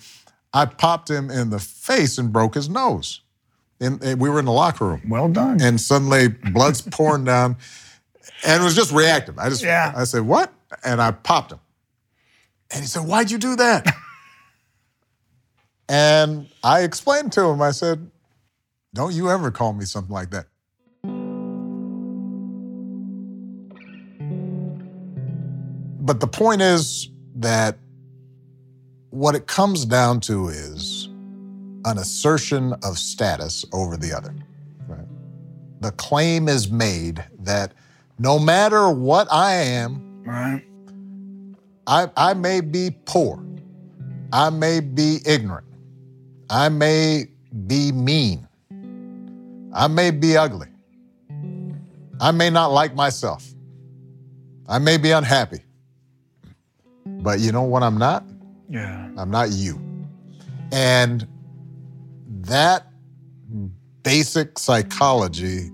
I 0.53 0.65
popped 0.65 1.09
him 1.09 1.29
in 1.29 1.49
the 1.49 1.59
face 1.59 2.17
and 2.17 2.31
broke 2.31 2.55
his 2.55 2.69
nose. 2.69 3.21
And, 3.79 4.03
and 4.03 4.19
we 4.19 4.29
were 4.29 4.39
in 4.39 4.45
the 4.45 4.51
locker 4.51 4.85
room. 4.85 5.01
Well 5.07 5.29
done. 5.29 5.61
And 5.61 5.79
suddenly 5.79 6.27
blood's 6.27 6.81
pouring 6.81 7.23
down. 7.23 7.57
And 8.45 8.61
it 8.61 8.65
was 8.65 8.75
just 8.75 8.91
reactive. 8.91 9.39
I 9.39 9.49
just, 9.49 9.63
yeah. 9.63 9.93
I 9.95 10.03
said, 10.03 10.21
what? 10.21 10.53
And 10.83 11.01
I 11.01 11.11
popped 11.11 11.51
him. 11.51 11.59
And 12.71 12.81
he 12.81 12.87
said, 12.87 13.07
why'd 13.07 13.31
you 13.31 13.37
do 13.37 13.55
that? 13.55 13.95
and 15.89 16.47
I 16.63 16.81
explained 16.81 17.31
to 17.33 17.45
him, 17.45 17.61
I 17.61 17.71
said, 17.71 18.09
don't 18.93 19.13
you 19.13 19.29
ever 19.29 19.51
call 19.51 19.73
me 19.73 19.85
something 19.85 20.13
like 20.13 20.31
that. 20.31 20.47
But 26.11 26.19
the 26.19 26.27
point 26.27 26.61
is 26.61 27.09
that 27.35 27.77
what 29.11 29.33
it 29.33 29.47
comes 29.47 29.85
down 29.85 30.19
to 30.21 30.49
is 30.49 31.07
an 31.85 31.97
assertion 31.97 32.73
of 32.83 32.97
status 32.97 33.63
over 33.71 33.95
the 33.95 34.11
other. 34.11 34.35
Right? 34.89 35.07
The 35.79 35.91
claim 35.93 36.49
is 36.49 36.69
made 36.69 37.23
that 37.39 37.71
no 38.19 38.37
matter 38.39 38.89
what 38.89 39.29
I 39.31 39.53
am, 39.53 40.21
right. 40.25 40.65
I, 41.87 42.09
I 42.17 42.33
may 42.33 42.59
be 42.59 42.89
poor, 43.05 43.41
I 44.33 44.49
may 44.49 44.81
be 44.81 45.19
ignorant, 45.25 45.67
I 46.49 46.67
may 46.67 47.27
be 47.67 47.93
mean, 47.93 48.49
I 49.73 49.87
may 49.87 50.11
be 50.11 50.35
ugly, 50.35 50.67
I 52.19 52.31
may 52.31 52.49
not 52.49 52.73
like 52.73 52.95
myself, 52.95 53.47
I 54.67 54.77
may 54.77 54.97
be 54.97 55.11
unhappy. 55.11 55.61
But 57.05 57.39
you 57.39 57.51
know 57.51 57.63
what 57.63 57.83
I'm 57.83 57.97
not? 57.97 58.23
Yeah. 58.69 59.09
I'm 59.17 59.29
not 59.29 59.51
you. 59.51 59.79
And 60.71 61.27
that 62.27 62.87
basic 64.03 64.57
psychology 64.57 65.69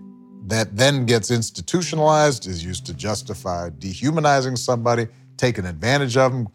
that 0.47 0.75
then 0.75 1.05
gets 1.05 1.29
institutionalized 1.29 2.47
is 2.47 2.63
used 2.63 2.85
to 2.85 2.93
justify 2.93 3.69
dehumanizing 3.77 4.55
somebody, 4.55 5.07
taking 5.35 5.65
advantage 5.65 6.17
of 6.17 6.31
them, 6.31 6.47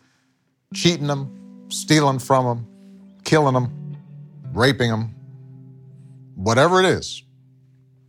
cheating 0.75 1.07
them, 1.07 1.67
stealing 1.69 2.19
from 2.19 2.47
them, 2.47 2.67
killing 3.25 3.55
them, 3.55 3.97
raping 4.53 4.91
them, 4.91 5.15
whatever 6.35 6.81
it 6.81 6.87
is. 6.87 7.23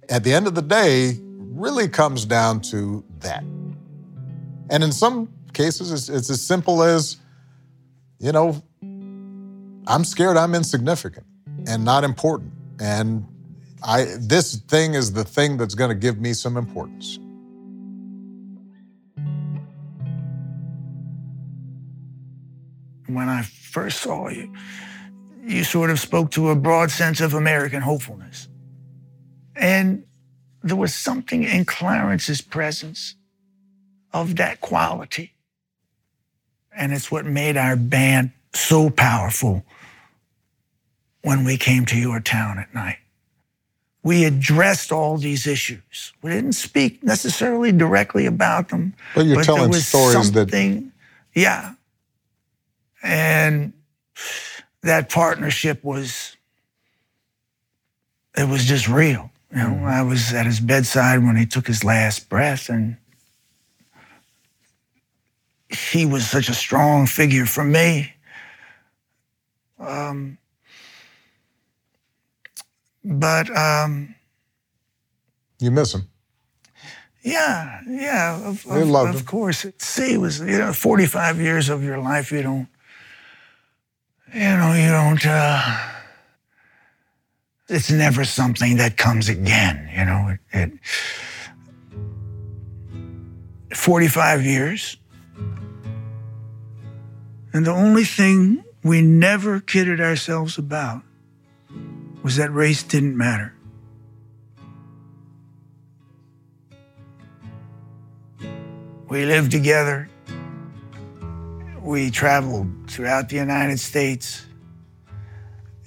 At 0.09 0.23
the 0.23 0.33
end 0.33 0.47
of 0.47 0.55
the 0.55 0.61
day, 0.61 1.19
really 1.21 1.87
comes 1.87 2.25
down 2.25 2.61
to 2.61 3.03
that. 3.19 3.43
And 4.69 4.83
in 4.83 4.91
some 4.91 5.31
cases, 5.53 5.91
it's, 5.91 6.09
it's 6.09 6.29
as 6.29 6.41
simple 6.41 6.83
as 6.83 7.17
you 8.19 8.31
know, 8.31 8.61
I'm 9.85 10.05
scared 10.05 10.37
I'm 10.37 10.55
insignificant 10.55 11.25
and 11.67 11.83
not 11.83 12.03
important. 12.05 12.53
And 12.79 13.27
I 13.83 14.05
this 14.17 14.55
thing 14.55 14.93
is 14.93 15.11
the 15.11 15.25
thing 15.25 15.57
that's 15.57 15.75
going 15.75 15.89
to 15.89 15.95
give 15.95 16.19
me 16.19 16.33
some 16.33 16.55
importance. 16.55 17.19
When 23.07 23.27
I 23.27 23.41
first 23.41 24.01
saw 24.01 24.29
you, 24.29 24.53
you 25.43 25.65
sort 25.65 25.89
of 25.89 25.99
spoke 25.99 26.31
to 26.31 26.49
a 26.49 26.55
broad 26.55 26.91
sense 26.91 27.19
of 27.19 27.33
American 27.33 27.81
hopefulness. 27.81 28.47
And 29.55 30.05
there 30.63 30.77
was 30.77 30.95
something 30.95 31.43
in 31.43 31.65
Clarence's 31.65 32.41
presence 32.41 33.15
of 34.13 34.37
that 34.37 34.61
quality 34.61 35.33
and 36.75 36.93
it's 36.93 37.11
what 37.11 37.25
made 37.25 37.57
our 37.57 37.75
band 37.75 38.31
so 38.53 38.89
powerful 38.89 39.63
when 41.21 41.45
we 41.45 41.57
came 41.57 41.85
to 41.85 41.97
your 41.97 42.19
town 42.19 42.59
at 42.59 42.73
night. 42.73 42.97
We 44.03 44.25
addressed 44.25 44.91
all 44.91 45.17
these 45.17 45.47
issues. 45.47 46.11
We 46.21 46.31
didn't 46.31 46.53
speak 46.53 47.01
necessarily 47.03 47.71
directly 47.71 48.25
about 48.25 48.69
them. 48.69 48.93
Well, 49.15 49.25
you're 49.25 49.37
but 49.37 49.45
telling 49.45 49.61
there 49.61 49.69
was 49.69 49.87
stories 49.87 50.33
something, 50.33 50.91
that. 51.33 51.39
Yeah. 51.39 51.73
And 53.01 53.73
that 54.81 55.09
partnership 55.09 55.83
was, 55.83 56.35
it 58.37 58.49
was 58.49 58.65
just 58.65 58.89
real. 58.89 59.31
You 59.51 59.59
know, 59.59 59.69
mm-hmm. 59.69 59.85
I 59.85 60.01
was 60.01 60.33
at 60.33 60.45
his 60.45 60.59
bedside 60.59 61.23
when 61.23 61.37
he 61.37 61.45
took 61.45 61.67
his 61.67 61.83
last 61.83 62.27
breath, 62.27 62.69
and 62.69 62.97
he 65.75 66.05
was 66.05 66.29
such 66.29 66.49
a 66.49 66.53
strong 66.53 67.05
figure 67.05 67.45
for 67.45 67.63
me. 67.63 68.13
Um, 69.79 70.37
but 73.03 73.55
um, 73.55 74.15
you 75.59 75.71
miss 75.71 75.93
him. 75.93 76.07
Yeah, 77.21 77.81
yeah, 77.87 78.35
of, 78.35 78.65
of, 78.65 78.93
of 78.93 79.15
him. 79.15 79.25
course. 79.25 79.65
See, 79.77 80.13
it 80.13 80.19
was 80.19 80.39
you 80.39 80.57
know 80.57 80.73
45 80.73 81.39
years 81.39 81.69
of 81.69 81.83
your 81.83 81.97
life. 81.99 82.31
You 82.31 82.43
don't, 82.43 82.67
you 84.33 84.41
know, 84.41 84.73
you 84.73 84.89
don't. 84.89 85.25
Uh, 85.25 85.77
it's 87.69 87.89
never 87.89 88.25
something 88.25 88.77
that 88.77 88.97
comes 88.97 89.29
again. 89.29 89.89
You 89.95 90.05
know, 90.05 90.35
it, 90.51 90.73
it 93.71 93.77
45 93.77 94.43
years 94.45 94.97
and 97.53 97.65
the 97.65 97.71
only 97.71 98.03
thing 98.03 98.63
we 98.83 99.01
never 99.01 99.59
kidded 99.59 100.01
ourselves 100.01 100.57
about 100.57 101.03
was 102.23 102.35
that 102.37 102.51
race 102.51 102.83
didn't 102.83 103.15
matter. 103.15 103.53
We 109.07 109.25
lived 109.25 109.51
together. 109.51 110.09
We 111.81 112.09
traveled 112.09 112.89
throughout 112.89 113.29
the 113.29 113.35
United 113.35 113.79
States. 113.79 114.45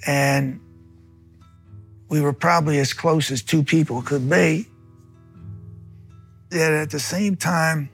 And 0.05 0.61
we 2.07 2.21
were 2.21 2.31
probably 2.31 2.79
as 2.79 2.93
close 2.93 3.31
as 3.31 3.41
two 3.41 3.63
people 3.63 4.01
could 4.01 4.29
be. 4.29 4.67
Yet 6.51 6.71
at 6.71 6.91
the 6.91 6.99
same 6.99 7.35
time, 7.35 7.89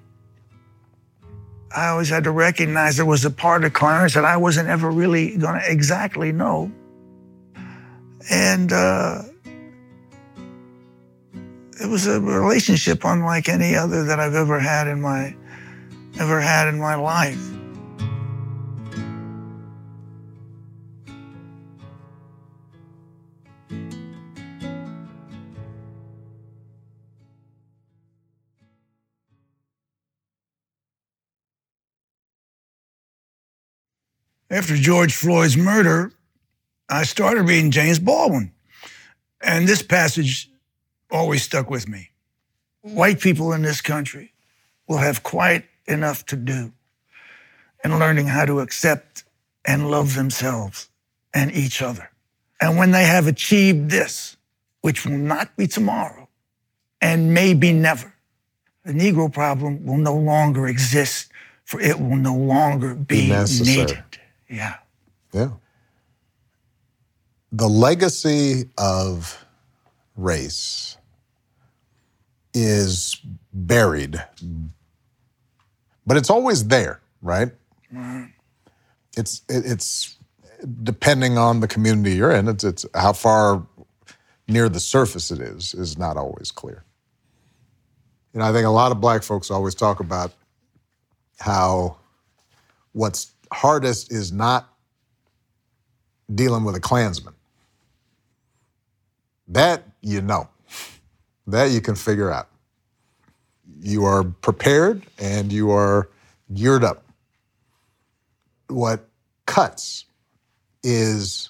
I 1.76 1.88
always 1.88 2.10
had 2.10 2.24
to 2.26 2.32
recognize 2.32 2.98
there 2.98 3.06
was 3.06 3.26
a 3.26 3.32
part 3.32 3.64
of 3.64 3.74
Clarence 3.74 4.14
that 4.14 4.26
I 4.26 4.38
wasn't 4.38 4.70
ever 4.70 4.92
really 4.92 5.38
going 5.38 5.60
to 5.60 5.72
exactly 5.72 6.32
know. 6.32 6.72
And 8.30 8.72
uh, 8.72 9.24
it 11.82 11.90
was 11.90 12.06
a 12.06 12.22
relationship 12.22 13.04
unlike 13.04 13.50
any 13.50 13.76
other 13.76 14.04
that 14.06 14.20
I've 14.20 14.36
ever 14.36 14.60
had 14.60 14.88
in 14.88 15.02
my 15.02 15.36
ever 16.20 16.40
had 16.40 16.68
in 16.68 16.80
my 16.80 16.96
life. 16.96 17.42
After 34.54 34.76
George 34.78 35.16
Floyd's 35.16 35.58
murder, 35.58 36.12
I 36.88 37.06
started 37.06 37.42
reading 37.42 37.72
James 37.72 37.98
Baldwin. 37.98 38.52
And 39.42 39.68
this 39.68 39.82
passage 39.82 40.48
always 41.10 41.42
stuck 41.42 41.72
with 41.72 41.88
me. 41.90 42.12
White 42.82 43.20
people 43.20 43.52
in 43.54 43.64
this 43.64 43.82
country 43.82 44.32
will 44.88 45.00
have 45.00 45.24
quite 45.24 45.66
enough 45.88 46.24
to 46.28 46.36
do 46.36 46.72
in 47.84 47.98
learning 47.98 48.28
how 48.28 48.46
to 48.46 48.60
accept 48.60 49.24
and 49.66 49.90
love 49.90 50.14
themselves 50.14 50.88
and 51.34 51.52
each 51.52 51.82
other. 51.82 52.12
And 52.62 52.78
when 52.78 52.92
they 52.92 53.06
have 53.06 53.26
achieved 53.26 53.90
this, 53.90 54.38
which 54.82 55.04
will 55.04 55.18
not 55.18 55.58
be 55.58 55.66
tomorrow 55.66 56.30
and 57.02 57.34
maybe 57.34 57.74
never, 57.74 58.14
the 58.86 58.94
Negro 58.94 59.34
problem 59.34 59.84
will 59.84 59.98
no 59.98 60.16
longer 60.16 60.68
exist, 60.68 61.32
for 61.66 61.82
it 61.82 62.00
will 62.00 62.18
no 62.18 62.36
longer 62.36 62.94
be, 62.94 63.24
Be 63.24 63.30
necessary. 63.30 63.78
needed. 63.78 64.04
Yeah. 64.54 64.76
Yeah. 65.32 65.50
The 67.52 67.68
legacy 67.68 68.70
of 68.78 69.44
race 70.16 70.98
is 72.54 73.20
buried, 73.52 74.24
but 76.06 76.18
it's 76.18 76.30
always 76.30 76.68
there, 76.68 77.02
right? 77.24 77.52
Mm-hmm. 77.92 78.26
It's 79.18 79.42
it, 79.50 79.66
it's 79.66 80.18
depending 80.84 81.40
on 81.40 81.60
the 81.60 81.68
community 81.68 82.16
you're 82.16 82.32
in. 82.32 82.48
It's 82.48 82.64
it's 82.64 82.86
how 82.94 83.14
far 83.14 83.66
near 84.48 84.70
the 84.70 84.80
surface 84.80 85.32
it 85.32 85.40
is 85.40 85.74
is 85.74 85.98
not 85.98 86.16
always 86.16 86.52
clear. 86.52 86.84
You 88.34 88.40
know, 88.40 88.46
I 88.46 88.52
think 88.52 88.68
a 88.68 88.72
lot 88.72 88.92
of 88.92 89.02
black 89.02 89.24
folks 89.24 89.50
always 89.50 89.74
talk 89.74 90.00
about 90.00 90.32
how 91.40 91.98
what's 92.92 93.33
hardest 93.54 94.12
is 94.12 94.32
not 94.32 94.70
dealing 96.34 96.64
with 96.64 96.76
a 96.76 96.80
Klansman. 96.80 97.34
That 99.48 99.84
you 100.02 100.22
know. 100.22 100.50
That 101.48 101.72
you 101.72 101.82
can 101.82 101.96
figure 101.96 102.32
out. 102.32 102.50
You 103.80 104.06
are 104.06 104.24
prepared 104.24 105.04
and 105.20 105.52
you 105.52 105.72
are 105.72 106.10
geared 106.54 106.84
up. 106.84 107.04
What 108.68 109.08
cuts 109.46 110.06
is 110.84 111.50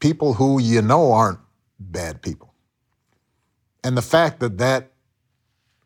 people 0.00 0.34
who 0.34 0.60
you 0.60 0.82
know 0.82 1.12
aren't 1.12 1.38
bad 1.78 2.22
people. 2.22 2.52
And 3.82 3.96
the 3.96 4.02
fact 4.02 4.40
that 4.40 4.58
that 4.58 4.90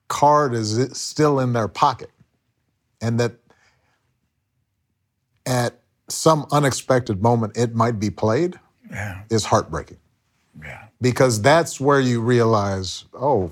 card 0.08 0.54
is 0.54 0.90
still 0.98 1.38
in 1.38 1.52
their 1.52 1.68
pocket 1.68 2.10
and 3.00 3.20
that 3.20 3.43
at 5.46 5.80
some 6.08 6.46
unexpected 6.52 7.22
moment 7.22 7.56
it 7.56 7.74
might 7.74 7.98
be 7.98 8.10
played 8.10 8.58
Yeah. 8.90 9.22
is 9.30 9.44
heartbreaking 9.44 9.98
Yeah. 10.62 10.84
because 11.00 11.40
that's 11.40 11.80
where 11.80 12.00
you 12.00 12.20
realize, 12.20 13.04
oh, 13.14 13.50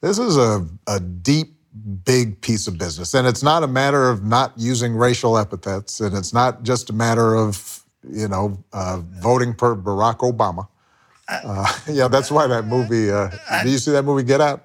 this 0.00 0.18
is 0.18 0.36
a, 0.36 0.66
a 0.86 1.00
deep, 1.00 1.54
big 2.04 2.40
piece 2.40 2.66
of 2.66 2.78
business. 2.78 3.14
And 3.14 3.26
it's 3.26 3.42
not 3.42 3.62
a 3.62 3.66
matter 3.66 4.08
of 4.10 4.24
not 4.24 4.52
using 4.56 4.94
racial 4.94 5.36
epithets, 5.38 6.00
and 6.00 6.16
it's 6.16 6.32
not 6.32 6.62
just 6.62 6.90
a 6.90 6.92
matter 6.92 7.34
of, 7.34 7.82
you 8.08 8.28
know, 8.28 8.62
uh, 8.72 9.00
voting 9.20 9.54
for 9.54 9.74
Barack 9.76 10.18
Obama. 10.18 10.68
Uh, 11.28 11.72
yeah, 11.90 12.06
that's 12.08 12.30
why 12.30 12.46
that 12.46 12.66
movie, 12.66 13.10
uh, 13.10 13.30
do 13.62 13.70
you 13.70 13.78
see 13.78 13.90
that 13.92 14.04
movie, 14.04 14.22
Get 14.22 14.40
Out? 14.40 14.62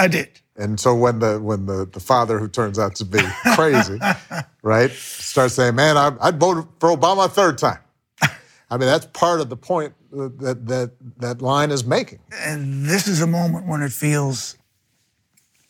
I 0.00 0.08
did. 0.08 0.40
And 0.56 0.80
so 0.80 0.94
when 0.94 1.18
the 1.18 1.38
when 1.40 1.66
the, 1.66 1.84
the 1.84 2.00
father 2.00 2.38
who 2.38 2.48
turns 2.48 2.78
out 2.78 2.94
to 2.96 3.04
be 3.04 3.20
crazy, 3.54 3.98
right, 4.62 4.90
starts 4.90 5.54
saying, 5.54 5.74
"Man, 5.74 5.96
I, 5.96 6.12
I'd 6.20 6.40
vote 6.40 6.66
for 6.80 6.88
Obama 6.96 7.26
a 7.26 7.28
third 7.28 7.58
time," 7.58 7.80
I 8.22 8.76
mean 8.78 8.86
that's 8.86 9.06
part 9.06 9.40
of 9.40 9.50
the 9.50 9.56
point 9.56 9.94
that 10.10 10.66
that 10.66 10.92
that 11.18 11.42
line 11.42 11.70
is 11.70 11.84
making. 11.84 12.18
And 12.32 12.86
this 12.86 13.06
is 13.06 13.20
a 13.20 13.26
moment 13.26 13.66
when 13.66 13.82
it 13.82 13.92
feels, 13.92 14.56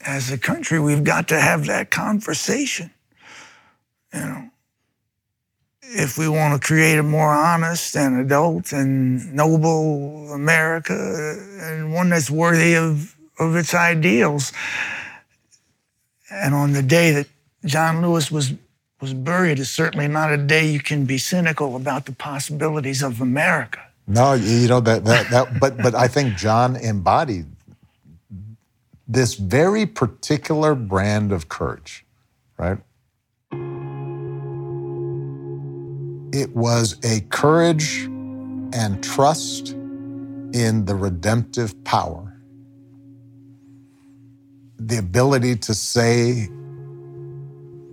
as 0.01 0.31
a 0.31 0.39
country, 0.39 0.79
we've 0.79 1.05
got 1.05 1.29
to 1.29 1.41
have 1.41 1.67
that 1.67 1.91
conversation. 1.91 2.93
You 4.15 4.21
know, 4.21 4.51
if 5.83 6.19
we 6.19 6.29
want 6.29 6.61
to 6.61 6.65
create 6.65 6.99
a 6.99 7.03
more 7.03 7.33
honest 7.33 7.97
and 7.97 8.21
adult 8.21 8.73
and 8.73 9.35
noble 9.35 10.33
America 10.33 11.37
and 11.61 11.93
one 11.93 12.11
that's 12.11 12.31
worthy 12.31 12.75
of, 12.75 13.17
of 13.41 13.57
its 13.57 13.75
ideals. 13.75 14.53
And 16.31 16.55
on 16.55 16.73
the 16.73 16.83
day 16.83 17.11
that 17.11 17.27
John 17.65 18.03
Lewis 18.03 18.31
was 18.31 18.53
was 19.01 19.15
buried 19.15 19.59
is 19.59 19.71
certainly 19.71 20.07
not 20.07 20.31
a 20.31 20.37
day 20.37 20.71
you 20.71 20.79
can 20.79 21.07
be 21.07 21.17
cynical 21.17 21.75
about 21.75 22.05
the 22.05 22.13
possibilities 22.13 23.03
of 23.03 23.21
America. 23.21 23.81
No, 24.07 24.35
you 24.35 24.69
know 24.69 24.81
that 24.81 25.05
that 25.07 25.31
that 25.31 25.59
but 25.59 25.79
but 25.79 25.95
I 25.95 26.07
think 26.07 26.37
John 26.37 26.77
embodied 26.77 27.47
this 29.09 29.35
very 29.35 29.87
particular 29.87 30.75
brand 30.75 31.33
of 31.33 31.49
courage, 31.49 32.05
right? 32.59 32.79
It 36.33 36.55
was 36.55 36.97
a 37.03 37.23
courage 37.31 38.05
and 38.73 39.03
trust 39.03 39.71
in 40.53 40.85
the 40.85 40.95
redemptive 40.95 41.83
power. 41.83 42.30
The 44.81 44.99
ability 44.99 45.57
to 45.57 45.75
say, 45.75 46.49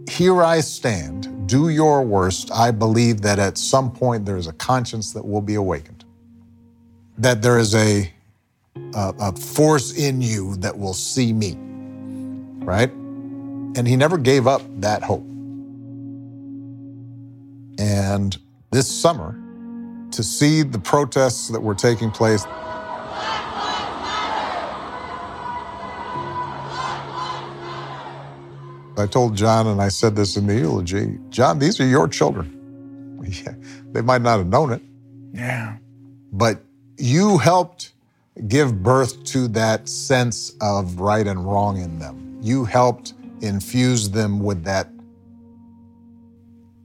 Here 0.10 0.42
I 0.42 0.62
stand, 0.62 1.48
do 1.48 1.70
your 1.70 2.02
worst. 2.04 2.52
I 2.52 2.72
believe 2.72 3.22
that 3.22 3.40
at 3.40 3.58
some 3.58 3.92
point 3.92 4.26
there 4.26 4.38
is 4.38 4.48
a 4.48 4.54
conscience 4.54 5.14
that 5.14 5.26
will 5.26 5.42
be 5.42 5.56
awakened, 5.56 6.06
that 7.18 7.42
there 7.42 7.60
is 7.60 7.76
a, 7.76 8.12
a, 8.96 9.14
a 9.20 9.36
force 9.36 9.98
in 9.98 10.22
you 10.22 10.56
that 10.58 10.78
will 10.78 10.94
see 10.94 11.34
me, 11.34 11.58
right? 12.66 12.92
And 12.92 13.88
he 13.88 13.96
never 13.98 14.18
gave 14.18 14.48
up 14.48 14.62
that 14.82 15.04
hope. 15.04 15.26
And 17.80 18.38
this 18.72 18.88
summer, 18.88 19.38
to 20.12 20.24
see 20.24 20.64
the 20.64 20.80
protests 20.80 21.50
that 21.50 21.62
were 21.62 21.76
taking 21.76 22.12
place, 22.12 22.46
I 29.00 29.08
told 29.08 29.36
John, 29.36 29.68
and 29.68 29.82
I 29.82 29.90
said 29.90 30.16
this 30.16 30.38
in 30.38 30.48
the 30.48 30.56
eulogy 30.56 31.18
John, 31.30 31.60
these 31.60 31.80
are 31.80 31.88
your 31.88 32.08
children. 32.08 32.54
Yeah, 33.28 33.56
they 33.92 34.02
might 34.02 34.22
not 34.22 34.38
have 34.38 34.48
known 34.48 34.72
it, 34.72 34.82
Yeah. 35.34 35.78
but 36.32 36.64
you 36.98 37.38
helped 37.38 37.92
give 38.48 38.82
birth 38.82 39.24
to 39.26 39.50
that 39.50 39.90
sense 39.90 40.54
of 40.62 41.00
right 41.00 41.28
and 41.28 41.46
wrong 41.46 41.82
in 41.82 42.00
them. 42.00 42.38
You 42.42 42.64
helped 42.64 43.14
infuse 43.42 44.10
them 44.10 44.40
with 44.40 44.64
that 44.64 44.90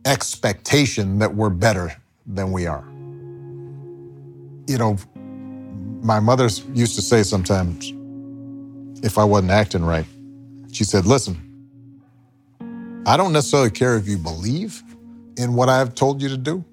expectation 0.05 1.19
that 1.21 1.35
we're 1.35 1.51
better 1.51 1.95
than 2.27 2.53
we 2.53 2.67
are. 2.67 2.85
You 4.67 4.79
know, 4.79 4.97
my 6.03 6.21
mother 6.21 6.49
used 6.75 6.97
to 6.97 7.03
say 7.03 7.23
sometimes, 7.23 7.93
if 9.05 9.19
I 9.19 9.25
wasn't 9.25 9.53
acting 9.53 9.85
right, 9.85 10.07
she 10.73 10.85
said, 10.85 11.07
Listen, 11.07 11.37
I 13.05 13.17
don't 13.17 13.33
necessarily 13.33 13.71
care 13.71 13.97
if 13.97 14.07
you 14.07 14.17
believe 14.17 14.83
in 15.37 15.55
what 15.55 15.69
I've 15.69 15.95
told 15.95 16.23
you 16.23 16.29
to 16.29 16.37
do, 16.37 16.65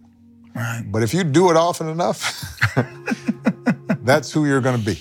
Right. 0.55 0.83
but 0.87 1.01
if 1.03 1.13
you 1.13 1.23
do 1.23 1.49
it 1.49 1.57
often 1.57 1.89
enough, 1.89 2.43
that's 4.03 4.31
who 4.31 4.45
you're 4.45 4.61
going 4.61 4.79
to 4.79 4.85
be. 4.85 4.99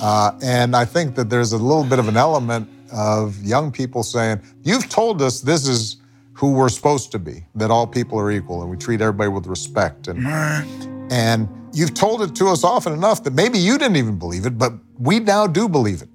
Uh, 0.00 0.32
and 0.42 0.76
I 0.76 0.84
think 0.84 1.14
that 1.16 1.28
there's 1.30 1.52
a 1.52 1.58
little 1.58 1.82
bit 1.84 1.98
of 1.98 2.06
an 2.08 2.16
element 2.16 2.68
of 2.92 3.42
young 3.42 3.72
people 3.72 4.02
saying, 4.02 4.40
You've 4.62 4.88
told 4.88 5.20
us 5.20 5.40
this 5.40 5.66
is 5.66 5.96
who 6.34 6.52
we're 6.52 6.68
supposed 6.68 7.10
to 7.12 7.18
be, 7.18 7.44
that 7.56 7.70
all 7.70 7.86
people 7.86 8.18
are 8.20 8.30
equal 8.30 8.62
and 8.62 8.70
we 8.70 8.76
treat 8.76 9.00
everybody 9.00 9.28
with 9.30 9.46
respect. 9.46 10.06
And, 10.06 10.22
Right. 10.24 10.66
and 11.10 11.48
you've 11.72 11.94
told 11.94 12.22
it 12.22 12.36
to 12.36 12.46
us 12.48 12.62
often 12.62 12.92
enough 12.92 13.24
that 13.24 13.32
maybe 13.34 13.58
you 13.58 13.76
didn't 13.78 13.96
even 13.96 14.18
believe 14.18 14.46
it, 14.46 14.56
but 14.56 14.72
we 14.98 15.18
now 15.18 15.48
do 15.48 15.68
believe 15.68 16.02
it. 16.02 16.08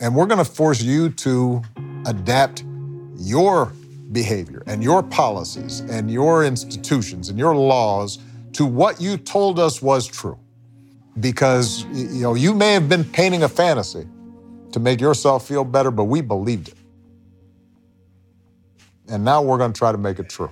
And 0.00 0.16
we're 0.16 0.26
going 0.26 0.44
to 0.44 0.50
force 0.50 0.80
you 0.82 1.10
to 1.10 1.62
adapt 2.06 2.64
your 3.18 3.72
behavior 4.12 4.62
and 4.66 4.82
your 4.82 5.02
policies 5.02 5.80
and 5.80 6.10
your 6.10 6.44
institutions 6.44 7.28
and 7.28 7.38
your 7.38 7.54
laws 7.54 8.18
to 8.52 8.64
what 8.64 9.00
you 9.00 9.16
told 9.16 9.58
us 9.58 9.82
was 9.82 10.06
true. 10.06 10.38
Because 11.20 11.84
you 11.92 12.22
know, 12.22 12.34
you 12.34 12.54
may 12.54 12.72
have 12.72 12.88
been 12.88 13.04
painting 13.04 13.42
a 13.42 13.48
fantasy 13.48 14.06
to 14.72 14.80
make 14.80 15.00
yourself 15.00 15.46
feel 15.46 15.64
better, 15.64 15.90
but 15.90 16.04
we 16.04 16.20
believed 16.20 16.68
it. 16.68 16.76
And 19.08 19.24
now 19.24 19.42
we're 19.42 19.58
going 19.58 19.72
to 19.72 19.78
try 19.78 19.90
to 19.90 19.98
make 19.98 20.18
it 20.18 20.28
true. 20.28 20.50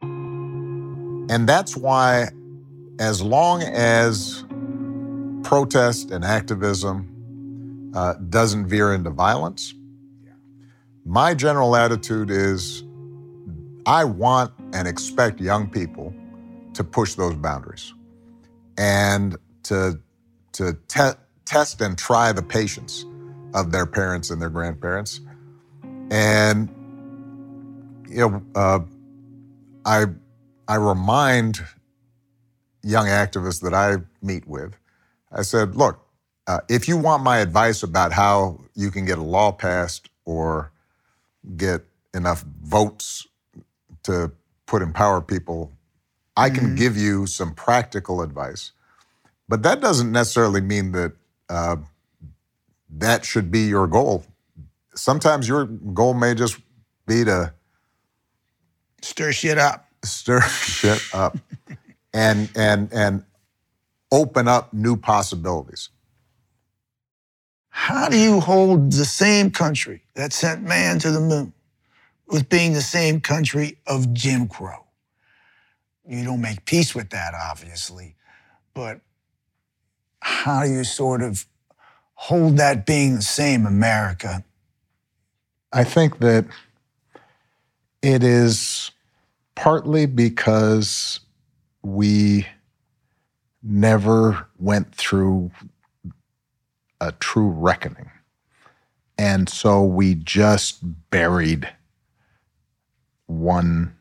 And 0.00 1.48
that's 1.48 1.76
why 1.76 2.28
as 2.98 3.22
long 3.22 3.62
as 3.62 4.44
protest 5.42 6.10
and 6.10 6.24
activism 6.24 7.92
uh, 7.94 8.14
doesn't 8.14 8.66
veer 8.66 8.94
into 8.94 9.10
violence, 9.10 9.74
my 11.04 11.34
general 11.34 11.76
attitude 11.76 12.30
is 12.30 12.84
I 13.86 14.04
want 14.04 14.52
and 14.72 14.86
expect 14.86 15.40
young 15.40 15.68
people 15.68 16.14
to 16.74 16.84
push 16.84 17.14
those 17.14 17.34
boundaries 17.34 17.92
and 18.78 19.36
to, 19.64 20.00
to 20.52 20.78
te- 20.88 21.18
test 21.44 21.80
and 21.80 21.98
try 21.98 22.32
the 22.32 22.42
patience 22.42 23.04
of 23.54 23.72
their 23.72 23.86
parents 23.86 24.30
and 24.30 24.40
their 24.40 24.50
grandparents. 24.50 25.20
And, 26.10 26.68
you 28.08 28.28
know, 28.28 28.42
uh, 28.54 28.80
I, 29.84 30.06
I 30.68 30.76
remind 30.76 31.60
young 32.82 33.06
activists 33.06 33.60
that 33.62 33.74
I 33.74 33.98
meet 34.22 34.46
with, 34.46 34.74
I 35.30 35.42
said, 35.42 35.76
look, 35.76 36.06
uh, 36.46 36.60
if 36.68 36.88
you 36.88 36.96
want 36.96 37.22
my 37.22 37.38
advice 37.38 37.82
about 37.82 38.12
how 38.12 38.60
you 38.74 38.90
can 38.90 39.04
get 39.04 39.18
a 39.18 39.22
law 39.22 39.52
passed 39.52 40.10
or 40.24 40.71
get 41.56 41.82
enough 42.14 42.44
votes 42.62 43.26
to 44.04 44.32
put 44.66 44.82
empower 44.82 45.20
people, 45.20 45.72
I 46.36 46.50
can 46.50 46.64
mm-hmm. 46.64 46.74
give 46.76 46.96
you 46.96 47.26
some 47.26 47.54
practical 47.54 48.22
advice. 48.22 48.72
But 49.48 49.62
that 49.64 49.80
doesn't 49.80 50.10
necessarily 50.10 50.60
mean 50.60 50.92
that 50.92 51.12
uh, 51.48 51.76
that 52.90 53.24
should 53.24 53.50
be 53.50 53.60
your 53.60 53.86
goal. 53.86 54.24
Sometimes 54.94 55.48
your 55.48 55.66
goal 55.66 56.14
may 56.14 56.34
just 56.34 56.58
be 57.06 57.24
to 57.24 57.52
stir 59.02 59.32
shit 59.32 59.58
up. 59.58 59.88
Stir 60.04 60.40
shit 60.48 61.02
up. 61.12 61.36
and 62.14 62.50
and 62.54 62.92
and 62.92 63.24
open 64.10 64.48
up 64.48 64.72
new 64.72 64.96
possibilities. 64.96 65.88
How 67.74 68.10
do 68.10 68.18
you 68.18 68.38
hold 68.38 68.92
the 68.92 69.06
same 69.06 69.50
country 69.50 70.02
that 70.14 70.34
sent 70.34 70.62
man 70.62 70.98
to 71.00 71.10
the 71.10 71.20
moon 71.20 71.54
with 72.26 72.50
being 72.50 72.74
the 72.74 72.82
same 72.82 73.20
country 73.20 73.78
of 73.86 74.12
Jim 74.12 74.46
Crow? 74.46 74.84
You 76.06 76.22
don't 76.22 76.42
make 76.42 76.66
peace 76.66 76.94
with 76.94 77.08
that, 77.10 77.32
obviously, 77.34 78.14
but 78.74 79.00
how 80.20 80.64
do 80.64 80.70
you 80.70 80.84
sort 80.84 81.22
of 81.22 81.46
hold 82.14 82.58
that 82.58 82.84
being 82.84 83.16
the 83.16 83.22
same 83.22 83.64
America? 83.64 84.44
I 85.72 85.84
think 85.84 86.18
that 86.18 86.44
it 88.02 88.22
is 88.22 88.90
partly 89.54 90.04
because 90.04 91.20
we 91.82 92.46
never 93.62 94.46
went 94.58 94.94
through 94.94 95.50
a 97.02 97.12
true 97.12 97.48
reckoning. 97.48 98.10
And 99.18 99.48
so 99.48 99.84
we 99.84 100.14
just 100.14 100.78
buried 101.10 101.68
one 103.26 103.94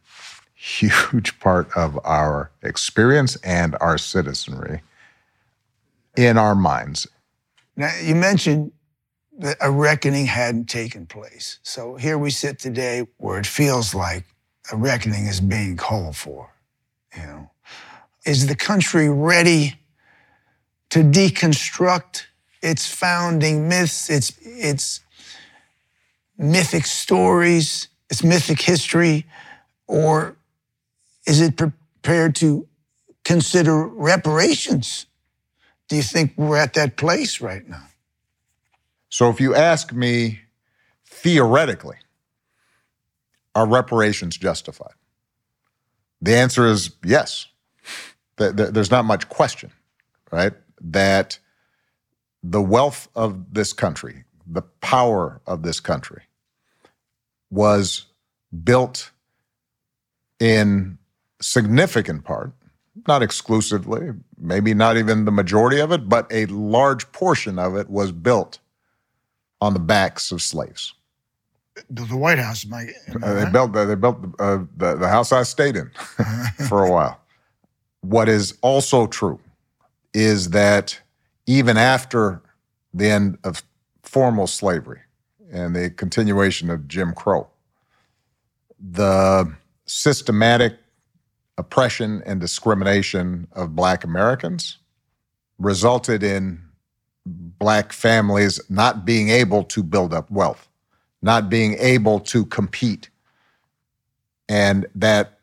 huge 0.54 1.40
part 1.40 1.70
of 1.76 2.00
our 2.04 2.52
experience 2.62 3.36
and 3.38 3.76
our 3.82 3.98
citizenry 3.98 4.82
in 6.16 6.38
our 6.38 6.56
minds. 6.56 7.08
Now, 7.76 7.92
you 8.02 8.16
mentioned 8.16 8.72
that 9.40 9.58
a 9.60 9.72
reckoning 9.72 10.28
hadn't 10.28 10.66
taken 10.66 11.08
place. 11.08 11.60
So 11.64 11.96
here 11.96 12.18
we 12.18 12.30
sit 12.30 12.60
today 12.60 13.08
where 13.18 13.40
it 13.40 13.48
feels 13.48 13.96
like 13.96 14.26
a 14.72 14.78
reckoning 14.78 15.26
is 15.26 15.42
being 15.42 15.78
called 15.78 16.16
for. 16.16 16.54
You 17.16 17.24
know, 17.24 17.52
is 18.26 18.48
the 18.48 18.56
country 18.56 19.10
ready 19.10 19.76
to 20.92 21.00
deconstruct 21.00 22.26
its 22.62 22.88
founding 22.88 23.68
myths, 23.68 24.10
its, 24.10 24.34
its 24.42 25.02
mythic 26.38 26.86
stories, 26.86 27.88
its 28.10 28.24
mythic 28.24 28.62
history, 28.62 29.26
or 29.88 30.36
is 31.26 31.42
it 31.42 31.58
prepared 31.58 32.36
to 32.36 32.68
consider 33.24 33.88
reparations? 33.88 35.06
Do 35.88 35.96
you 35.96 36.04
think 36.04 36.34
we're 36.38 36.58
at 36.58 36.74
that 36.74 36.98
place 36.98 37.42
right 37.42 37.68
now? 37.68 37.88
So, 39.10 39.30
if 39.30 39.42
you 39.42 39.54
ask 39.54 39.92
me 39.92 40.40
theoretically, 41.06 41.98
are 43.54 43.68
reparations 43.68 44.38
justified? 44.38 44.94
The 46.22 46.36
answer 46.36 46.66
is 46.68 46.92
yes 47.04 47.48
there's 48.50 48.92
not 48.92 49.06
much 49.06 49.30
question, 49.30 49.72
right? 50.32 50.54
That 50.82 51.40
the 52.44 52.62
wealth 52.62 53.08
of 53.16 53.54
this 53.54 53.74
country, 53.74 54.24
the 54.48 54.62
power 54.82 55.42
of 55.46 55.64
this 55.64 55.80
country, 55.80 56.24
was 57.50 58.06
built 58.64 59.12
in 60.40 60.98
significant 61.42 62.24
part, 62.24 62.52
not 63.08 63.22
exclusively, 63.22 64.12
maybe 64.38 64.74
not 64.74 64.98
even 64.98 65.26
the 65.26 65.32
majority 65.32 65.80
of 65.80 65.92
it, 65.92 66.10
but 66.10 66.28
a 66.32 66.46
large 66.48 67.12
portion 67.12 67.60
of 67.60 67.76
it 67.76 67.90
was 67.90 68.12
built 68.12 68.60
on 69.60 69.74
the 69.74 69.80
backs 69.80 70.32
of 70.32 70.42
slaves. 70.42 70.94
The, 71.90 72.04
the 72.04 72.18
White 72.18 72.40
House, 72.40 72.66
my, 72.66 72.90
uh, 73.22 73.46
they 73.46 73.50
built 73.50 73.72
they 73.72 73.96
built 73.96 74.18
uh, 74.40 74.60
the, 74.76 74.96
the 74.96 75.08
house 75.08 75.32
I 75.32 75.44
stayed 75.44 75.78
in 75.78 75.90
for 76.68 76.86
a 76.86 76.92
while. 76.92 77.20
What 78.02 78.28
is 78.28 78.58
also 78.62 79.08
true 79.08 79.40
is 80.14 80.50
that 80.50 81.00
even 81.46 81.78
after 81.78 82.42
the 82.94 83.10
end 83.10 83.38
of 83.44 83.64
formal 84.04 84.48
slavery 84.48 85.00
and 85.52 85.76
the 85.76 85.90
continuation 85.90 86.70
of 86.70 86.88
Jim 86.88 87.14
Crow, 87.14 87.48
the 88.80 89.52
systematic 89.86 90.78
oppression 91.58 92.24
and 92.26 92.40
discrimination 92.40 93.48
of 93.54 93.76
Black 93.76 94.04
Americans 94.04 94.78
resulted 95.60 96.24
in 96.24 96.62
Black 97.26 97.94
families 97.94 98.60
not 98.70 99.06
being 99.06 99.30
able 99.30 99.64
to 99.66 99.84
build 99.84 100.14
up 100.14 100.30
wealth, 100.32 100.68
not 101.22 101.50
being 101.50 101.76
able 101.78 102.20
to 102.20 102.46
compete. 102.46 103.10
And 104.50 104.88
that 104.96 105.40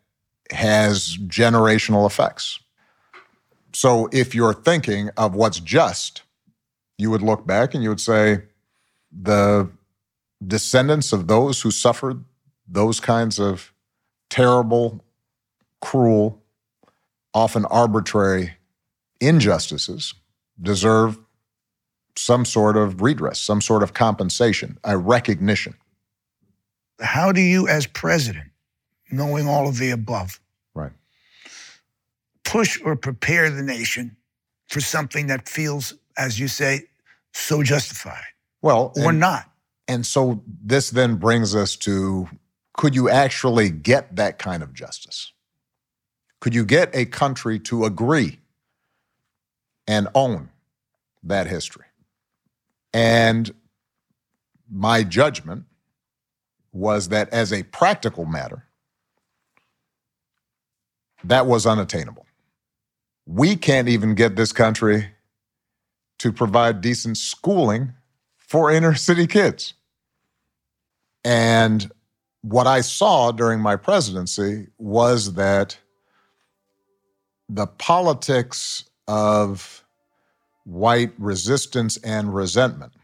has 0.50 1.16
generational 1.18 2.06
effects. 2.06 2.58
So 3.78 4.08
if 4.10 4.34
you're 4.34 4.54
thinking 4.54 5.08
of 5.16 5.36
what's 5.36 5.60
just, 5.60 6.22
you 6.96 7.12
would 7.12 7.22
look 7.22 7.46
back 7.46 7.74
and 7.74 7.82
you 7.84 7.90
would 7.90 8.00
say, 8.00 8.42
the 9.12 9.70
descendants 10.44 11.12
of 11.12 11.28
those 11.28 11.60
who 11.60 11.70
suffered 11.70 12.24
those 12.66 12.98
kinds 12.98 13.38
of 13.38 13.72
terrible, 14.30 15.04
cruel, 15.80 16.42
often 17.32 17.66
arbitrary 17.66 18.54
injustices 19.20 20.12
deserve 20.60 21.16
some 22.16 22.44
sort 22.44 22.76
of 22.76 23.00
redress, 23.00 23.40
some 23.40 23.60
sort 23.60 23.84
of 23.84 23.94
compensation, 23.94 24.76
a 24.82 24.98
recognition. 24.98 25.74
How 27.00 27.30
do 27.30 27.40
you, 27.40 27.68
as 27.68 27.86
president, 27.86 28.50
knowing 29.12 29.46
all 29.46 29.68
of 29.68 29.78
the 29.78 29.90
above, 29.90 30.40
push 32.48 32.80
or 32.82 32.96
prepare 32.96 33.50
the 33.50 33.62
nation 33.62 34.16
for 34.68 34.80
something 34.80 35.26
that 35.26 35.48
feels, 35.48 35.94
as 36.16 36.40
you 36.40 36.48
say, 36.48 36.84
so 37.32 37.62
justified? 37.62 38.24
Well, 38.62 38.92
or 38.96 39.10
and, 39.10 39.20
not. 39.20 39.50
And 39.86 40.04
so 40.04 40.42
this 40.64 40.90
then 40.90 41.16
brings 41.16 41.54
us 41.54 41.76
to 41.76 42.28
could 42.72 42.94
you 42.94 43.10
actually 43.10 43.70
get 43.70 44.16
that 44.16 44.38
kind 44.38 44.62
of 44.62 44.72
justice? 44.72 45.32
Could 46.40 46.54
you 46.54 46.64
get 46.64 46.94
a 46.94 47.04
country 47.04 47.58
to 47.60 47.84
agree 47.84 48.38
and 49.86 50.08
own 50.14 50.50
that 51.24 51.48
history? 51.48 51.86
And 52.94 53.52
my 54.70 55.02
judgment 55.02 55.64
was 56.72 57.08
that 57.08 57.28
as 57.30 57.52
a 57.52 57.64
practical 57.64 58.24
matter, 58.24 58.64
that 61.24 61.46
was 61.46 61.66
unattainable. 61.66 62.27
We 63.28 63.56
can't 63.56 63.88
even 63.88 64.14
get 64.14 64.36
this 64.36 64.52
country 64.52 65.06
to 66.18 66.32
provide 66.32 66.80
decent 66.80 67.18
schooling 67.18 67.92
for 68.38 68.70
inner 68.72 68.94
city 68.94 69.26
kids. 69.26 69.74
And 71.24 71.90
what 72.40 72.66
I 72.66 72.80
saw 72.80 73.30
during 73.30 73.60
my 73.60 73.76
presidency 73.76 74.68
was 74.78 75.34
that 75.34 75.78
the 77.50 77.66
politics 77.66 78.88
of 79.06 79.84
white 80.64 81.12
resistance 81.18 81.98
and 81.98 82.34
resentment, 82.34 82.94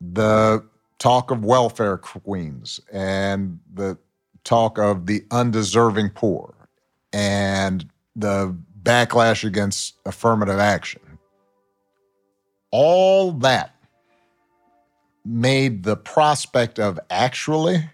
the 0.00 0.64
talk 1.00 1.32
of 1.32 1.44
welfare 1.44 1.98
queens, 1.98 2.80
and 2.92 3.58
the 3.74 3.98
talk 4.44 4.78
of 4.78 5.06
the 5.06 5.24
undeserving 5.32 6.10
poor, 6.10 6.54
and 7.12 7.88
the 8.14 8.56
backlash 8.82 9.44
against 9.44 9.96
affirmative 10.04 10.58
action. 10.58 11.00
All 12.70 13.32
that 13.32 13.74
made 15.24 15.84
the 15.84 15.96
prospect 15.96 16.78
of 16.78 16.98
actually 17.10 17.90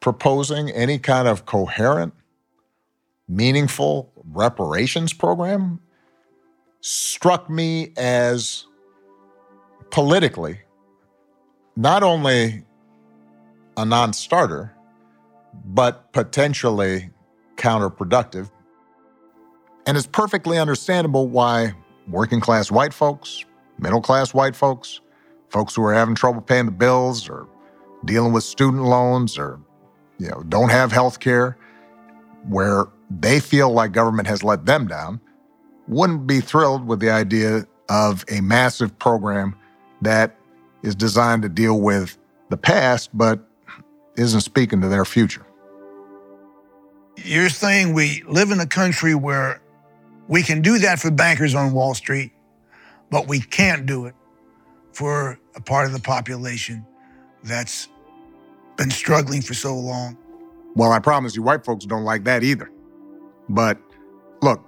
proposing 0.00 0.70
any 0.70 0.98
kind 0.98 1.28
of 1.28 1.46
coherent, 1.46 2.12
meaningful 3.28 4.12
reparations 4.32 5.12
program 5.12 5.80
struck 6.80 7.48
me 7.48 7.92
as 7.96 8.66
politically 9.90 10.60
not 11.76 12.02
only 12.02 12.64
a 13.76 13.84
non 13.84 14.12
starter, 14.12 14.74
but 15.64 16.12
potentially 16.12 17.10
counterproductive. 17.56 18.50
And 19.86 19.96
it's 19.96 20.06
perfectly 20.06 20.58
understandable 20.58 21.28
why 21.28 21.74
working 22.08 22.40
class 22.40 22.70
white 22.70 22.94
folks, 22.94 23.44
middle 23.78 24.00
class 24.00 24.32
white 24.32 24.54
folks, 24.54 25.00
folks 25.48 25.74
who 25.74 25.82
are 25.84 25.94
having 25.94 26.14
trouble 26.14 26.40
paying 26.40 26.66
the 26.66 26.72
bills 26.72 27.28
or 27.28 27.48
dealing 28.04 28.32
with 28.32 28.44
student 28.44 28.84
loans 28.84 29.38
or 29.38 29.60
you 30.18 30.28
know 30.28 30.42
don't 30.48 30.70
have 30.70 30.92
health 30.92 31.20
care 31.20 31.56
where 32.48 32.86
they 33.10 33.38
feel 33.38 33.70
like 33.70 33.92
government 33.92 34.26
has 34.26 34.42
let 34.42 34.64
them 34.66 34.86
down 34.86 35.20
wouldn't 35.88 36.26
be 36.26 36.40
thrilled 36.40 36.86
with 36.86 37.00
the 37.00 37.10
idea 37.10 37.66
of 37.88 38.24
a 38.30 38.40
massive 38.40 38.98
program 38.98 39.54
that 40.00 40.36
is 40.82 40.94
designed 40.94 41.42
to 41.42 41.48
deal 41.48 41.80
with 41.80 42.18
the 42.48 42.56
past 42.56 43.10
but 43.16 43.46
isn't 44.16 44.40
speaking 44.40 44.80
to 44.80 44.88
their 44.88 45.04
future. 45.04 45.46
You're 47.16 47.48
saying 47.48 47.92
we 47.92 48.22
live 48.26 48.50
in 48.50 48.60
a 48.60 48.66
country 48.66 49.14
where 49.14 49.61
we 50.28 50.42
can 50.42 50.62
do 50.62 50.78
that 50.78 50.98
for 50.98 51.10
bankers 51.10 51.54
on 51.54 51.72
Wall 51.72 51.94
Street, 51.94 52.32
but 53.10 53.28
we 53.28 53.40
can't 53.40 53.86
do 53.86 54.06
it 54.06 54.14
for 54.92 55.38
a 55.54 55.60
part 55.60 55.86
of 55.86 55.92
the 55.92 56.00
population 56.00 56.86
that's 57.44 57.88
been 58.76 58.90
struggling 58.90 59.42
for 59.42 59.54
so 59.54 59.76
long. 59.76 60.16
Well, 60.74 60.92
I 60.92 60.98
promise 60.98 61.36
you, 61.36 61.42
white 61.42 61.64
folks 61.64 61.84
don't 61.84 62.04
like 62.04 62.24
that 62.24 62.42
either. 62.42 62.70
But 63.48 63.78
look, 64.40 64.64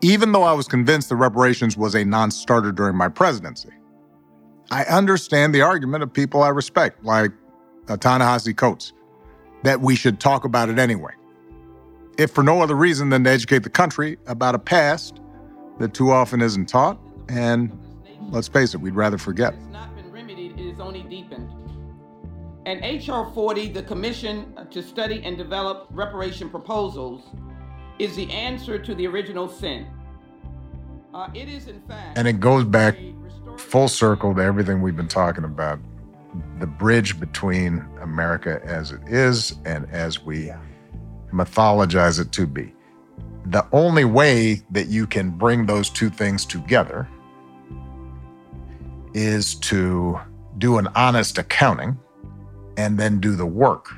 even 0.00 0.32
though 0.32 0.42
I 0.42 0.52
was 0.52 0.66
convinced 0.66 1.08
that 1.10 1.16
reparations 1.16 1.76
was 1.76 1.94
a 1.94 2.04
non 2.04 2.30
starter 2.30 2.72
during 2.72 2.96
my 2.96 3.08
presidency, 3.08 3.70
I 4.70 4.84
understand 4.84 5.54
the 5.54 5.62
argument 5.62 6.02
of 6.02 6.12
people 6.12 6.42
I 6.42 6.48
respect, 6.48 7.04
like 7.04 7.30
uh, 7.88 7.96
Ta-Nehisi 7.96 8.56
Coates, 8.56 8.92
that 9.62 9.80
we 9.80 9.94
should 9.94 10.18
talk 10.18 10.44
about 10.44 10.68
it 10.68 10.78
anyway. 10.78 11.12
If 12.16 12.30
for 12.30 12.44
no 12.44 12.62
other 12.62 12.76
reason 12.76 13.08
than 13.08 13.24
to 13.24 13.30
educate 13.30 13.64
the 13.64 13.70
country 13.70 14.18
about 14.26 14.54
a 14.54 14.58
past 14.58 15.20
that 15.78 15.94
too 15.94 16.10
often 16.10 16.40
isn't 16.40 16.68
taught, 16.68 16.98
and 17.28 17.76
let's 18.30 18.48
face 18.48 18.74
it, 18.74 18.78
we'd 18.78 18.94
rather 18.94 19.18
forget. 19.18 19.54
It's 19.54 19.66
not 19.66 19.94
been 19.96 20.10
remedied, 20.12 20.58
it 20.58 20.66
is 20.66 20.80
only 20.80 21.02
deepened. 21.02 21.50
And 22.66 22.82
H.R. 22.84 23.30
40, 23.32 23.68
the 23.68 23.82
Commission 23.82 24.54
to 24.70 24.82
Study 24.82 25.22
and 25.24 25.36
Develop 25.36 25.88
Reparation 25.90 26.48
Proposals, 26.48 27.24
is 27.98 28.16
the 28.16 28.30
answer 28.30 28.78
to 28.78 28.94
the 28.94 29.06
original 29.06 29.48
sin. 29.48 29.86
Uh, 31.12 31.28
it 31.34 31.48
is, 31.48 31.68
in 31.68 31.80
fact, 31.82 32.18
And 32.18 32.26
it 32.26 32.40
goes 32.40 32.64
back 32.64 32.96
full 33.56 33.88
circle 33.88 34.34
to 34.34 34.42
everything 34.42 34.82
we've 34.82 34.96
been 34.96 35.06
talking 35.08 35.44
about 35.44 35.78
the 36.58 36.66
bridge 36.66 37.20
between 37.20 37.86
America 38.00 38.60
as 38.64 38.90
it 38.90 39.00
is 39.06 39.54
and 39.64 39.88
as 39.90 40.24
we 40.24 40.50
mythologize 41.34 42.20
it 42.20 42.32
to 42.32 42.46
be. 42.46 42.72
The 43.46 43.66
only 43.72 44.04
way 44.04 44.62
that 44.70 44.86
you 44.86 45.06
can 45.06 45.30
bring 45.30 45.66
those 45.66 45.90
two 45.90 46.08
things 46.08 46.46
together 46.46 47.08
is 49.12 49.54
to 49.56 50.18
do 50.58 50.78
an 50.78 50.88
honest 50.94 51.36
accounting 51.38 51.98
and 52.76 52.98
then 52.98 53.20
do 53.20 53.36
the 53.36 53.46
work. 53.46 53.92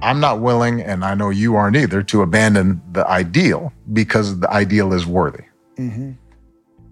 I'm 0.00 0.20
not 0.20 0.40
willing, 0.40 0.80
and 0.80 1.04
I 1.04 1.14
know 1.14 1.30
you 1.30 1.56
aren't 1.56 1.76
either, 1.76 2.02
to 2.04 2.22
abandon 2.22 2.80
the 2.92 3.06
ideal 3.06 3.72
because 3.92 4.38
the 4.38 4.50
ideal 4.50 4.92
is 4.92 5.06
worthy. 5.06 5.44
Mm-hmm. 5.76 6.12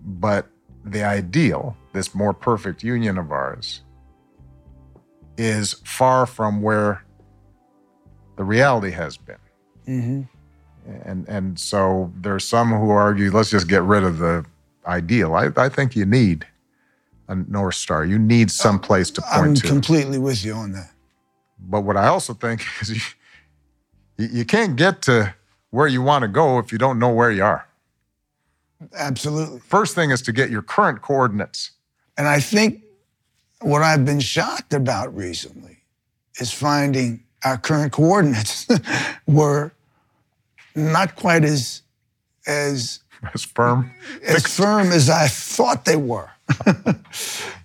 But 0.05 0.49
the 0.85 1.05
ideal, 1.05 1.77
this 1.93 2.15
more 2.15 2.35
perfect 2.35 2.83
union 2.83 3.17
of 3.17 3.31
ours, 3.31 3.83
is 5.39 5.75
far 5.85 6.27
from 6.27 6.63
where 6.63 7.06
the 8.37 8.45
reality 8.45 8.91
has 8.91 9.17
been. 9.17 9.37
Mm-hmm. 9.89 10.23
And 11.05 11.29
and 11.29 11.59
so 11.59 12.13
there's 12.21 12.45
some 12.45 12.71
who 12.71 12.91
argue, 12.91 13.31
let's 13.31 13.51
just 13.51 13.69
get 13.69 13.83
rid 13.83 14.05
of 14.05 14.19
the 14.19 14.45
ideal. 14.87 15.35
I, 15.35 15.51
I 15.57 15.69
think 15.69 15.97
you 15.97 16.07
need 16.07 16.47
a 17.29 17.35
North 17.35 17.75
Star. 17.75 18.05
You 18.05 18.19
need 18.19 18.51
some 18.51 18.79
place 18.79 19.11
to 19.13 19.23
point 19.23 19.59
to. 19.59 19.67
I'm 19.67 19.73
completely 19.73 20.19
with 20.19 20.45
you 20.45 20.53
on 20.55 20.73
that. 20.73 20.93
But 21.59 21.81
what 21.83 21.97
I 21.97 22.07
also 22.07 22.35
think 22.35 22.65
is 22.81 22.91
you 22.91 23.01
you 24.17 24.45
can't 24.45 24.77
get 24.77 25.03
to 25.03 25.35
where 25.71 25.87
you 25.87 26.03
want 26.03 26.23
to 26.23 26.29
go 26.29 26.59
if 26.59 26.73
you 26.73 26.79
don't 26.79 26.99
know 26.99 27.11
where 27.11 27.31
you 27.31 27.45
are. 27.45 27.67
Absolutely. 28.97 29.61
First 29.61 29.95
thing 29.95 30.11
is 30.11 30.23
to 30.23 30.33
get 30.33 30.51
your 30.51 30.63
current 30.63 31.03
coordinates. 31.03 31.73
And 32.17 32.29
I 32.29 32.41
think 32.41 32.83
what 33.61 33.83
I've 33.83 34.05
been 34.05 34.21
shocked 34.21 34.73
about 34.73 35.15
recently 35.15 35.79
is 36.41 36.53
finding 36.53 37.25
our 37.47 37.57
current 37.59 37.93
coordinates 37.93 38.67
were 39.27 39.73
not 40.75 41.15
quite 41.17 41.45
as 41.45 41.83
as 42.47 43.01
As 43.35 43.45
firm. 43.45 43.91
as 44.27 44.47
firm 44.47 44.89
as 44.93 45.09
I 45.09 45.29
thought 45.29 45.85
they 45.85 45.97
were. 45.97 46.29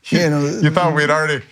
you 0.10 0.30
know, 0.30 0.60
You 0.62 0.72
thought 0.72 0.96
we'd 0.96 1.10
already 1.10 1.44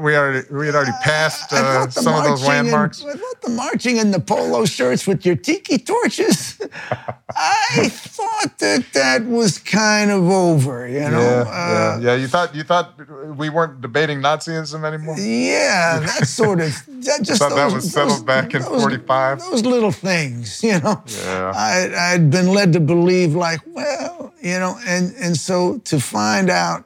we 0.00 0.16
already 0.16 0.46
we 0.52 0.66
had 0.66 0.74
already 0.74 0.92
passed 1.02 1.52
uh, 1.52 1.88
some 1.90 2.14
of 2.14 2.24
those 2.24 2.44
landmarks. 2.46 3.00
And, 3.02 3.10
I 3.10 3.14
thought 3.14 3.40
the 3.42 3.50
marching 3.50 3.98
in 3.98 4.10
the 4.10 4.18
polo 4.20 4.64
shirts 4.64 5.06
with 5.06 5.24
your 5.24 5.36
tiki 5.36 5.78
torches. 5.78 6.60
I 7.38 7.88
thought 7.88 8.58
that 8.58 8.84
that 8.94 9.24
was 9.26 9.58
kind 9.58 10.10
of 10.10 10.28
over. 10.28 10.88
You 10.88 11.00
know. 11.10 11.20
yeah, 11.20 11.40
Uh, 11.46 11.98
yeah, 12.00 12.00
yeah. 12.00 12.14
You 12.16 12.26
thought 12.26 12.54
you 12.54 12.64
thought 12.64 12.98
we 13.36 13.48
weren't 13.48 13.80
debating 13.80 14.20
Nazism 14.20 14.84
anymore. 14.84 15.16
Yeah, 15.18 16.00
that 16.00 16.26
sort 16.26 16.60
of 16.60 16.72
that 17.04 17.20
just 17.22 17.40
Thought 17.40 17.50
that 17.50 17.64
those- 17.70 17.74
was 17.74 17.92
settled 17.92 18.12
those- 18.18 18.22
back 18.22 18.54
in 18.54 18.62
those- 18.62 18.82
45? 18.82 19.40
Those 19.40 19.62
little 19.64 19.92
things, 19.92 20.62
you 20.64 20.80
know. 20.80 21.02
Yeah. 21.06 21.52
I 21.54 22.12
I'd 22.14 22.30
been 22.30 22.48
led 22.52 22.72
to 22.72 22.80
believe 22.80 23.34
like, 23.34 23.60
well, 23.66 24.32
you 24.42 24.58
know, 24.58 24.76
and 24.86 25.14
and 25.20 25.36
so 25.36 25.78
to 25.84 26.00
find 26.00 26.50
out 26.50 26.84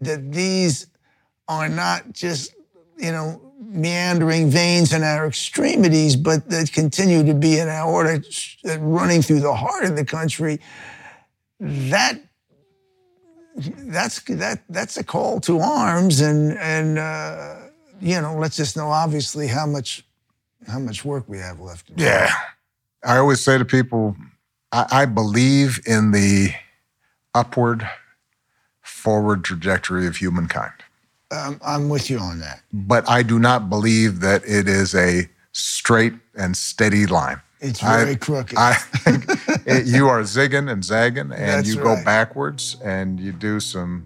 that 0.00 0.32
these 0.32 0.86
are 1.48 1.68
not 1.68 2.12
just, 2.12 2.54
you 2.96 3.12
know, 3.12 3.40
meandering 3.60 4.50
veins 4.50 4.92
in 4.92 5.02
our 5.02 5.26
extremities, 5.26 6.16
but 6.16 6.48
that 6.50 6.72
continue 6.72 7.24
to 7.24 7.34
be 7.34 7.58
an 7.58 7.68
aorta 7.68 8.24
uh, 8.68 8.78
running 8.78 9.22
through 9.22 9.40
the 9.40 9.54
heart 9.54 9.84
of 9.84 9.96
the 9.96 10.04
country, 10.04 10.60
that 11.60 12.20
that's 13.58 14.20
that 14.22 14.62
that's 14.68 14.96
a 14.98 15.04
call 15.04 15.40
to 15.40 15.60
arms 15.60 16.20
and 16.20 16.58
and 16.58 16.98
uh, 16.98 17.56
you 18.02 18.20
know 18.20 18.36
let's 18.36 18.76
know 18.76 18.88
obviously 18.88 19.46
how 19.46 19.64
much 19.64 20.04
how 20.66 20.78
much 20.78 21.04
work 21.04 21.24
we 21.28 21.38
have 21.38 21.60
left. 21.60 21.90
Yeah. 21.96 22.30
I 23.04 23.18
always 23.18 23.40
say 23.40 23.56
to 23.56 23.64
people, 23.64 24.16
I, 24.72 24.86
I 24.90 25.06
believe 25.06 25.80
in 25.86 26.10
the 26.10 26.50
upward, 27.34 27.88
forward 28.82 29.44
trajectory 29.44 30.06
of 30.06 30.16
humankind, 30.16 30.72
Um, 31.30 31.60
I'm 31.64 31.88
with 31.88 32.08
you 32.08 32.18
on 32.18 32.38
that. 32.40 32.62
but 32.72 33.08
I 33.08 33.22
do 33.22 33.38
not 33.38 33.68
believe 33.68 34.20
that 34.20 34.42
it 34.46 34.68
is 34.68 34.94
a 34.94 35.28
straight 35.52 36.14
and 36.36 36.56
steady 36.56 37.06
line. 37.06 37.40
It's 37.60 37.82
I- 37.82 38.04
very 38.04 38.16
crooked. 38.16 38.56
I 38.56 38.74
think 39.04 39.24
it, 39.66 39.86
you 39.86 40.08
are 40.08 40.20
zigging 40.22 40.70
and 40.70 40.84
zagging, 40.84 41.32
and 41.32 41.32
That's 41.32 41.68
you 41.68 41.76
go 41.82 41.94
right. 41.94 42.04
backwards, 42.04 42.76
and 42.84 43.18
you 43.18 43.32
do 43.32 43.58
some 43.58 44.04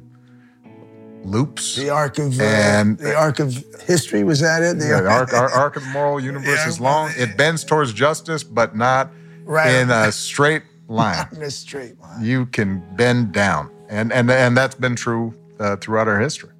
loops. 1.25 1.77
the 1.77 1.91
arc 1.91 2.19
of 2.19 2.41
uh, 2.41 2.43
And- 2.43 2.97
the 2.97 3.15
arc 3.15 3.39
of 3.41 3.53
history 3.87 4.25
was 4.25 4.41
that 4.41 4.63
it? 4.63 4.79
The 4.79 4.87
Yeah, 4.87 5.01
arc, 5.13 5.33
our 5.35 5.51
arc 5.51 5.77
of 5.77 5.83
the 5.83 5.91
moral 5.91 6.21
universe 6.21 6.61
Yeah. 6.63 6.69
is 6.69 6.81
long. 6.81 7.11
It 7.19 7.37
bends 7.37 7.65
towards 7.65 7.93
justice, 7.93 8.43
but 8.43 8.75
not 8.75 9.11
Right. 9.45 9.75
in 9.75 9.91
a 9.91 10.11
straight 10.13 10.63
line, 10.89 11.17
Not 11.19 11.33
in 11.35 11.43
a 11.43 11.51
straight 11.51 12.01
line. 12.01 12.25
you 12.25 12.47
can 12.47 12.83
bend 12.97 13.33
down, 13.33 13.69
and 13.91 14.11
and 14.11 14.31
and 14.31 14.57
that's 14.57 14.75
been 14.77 14.97
true 14.97 15.35
uh, 15.59 15.77
throughout 15.77 16.09
our 16.09 16.19
history. 16.21 16.51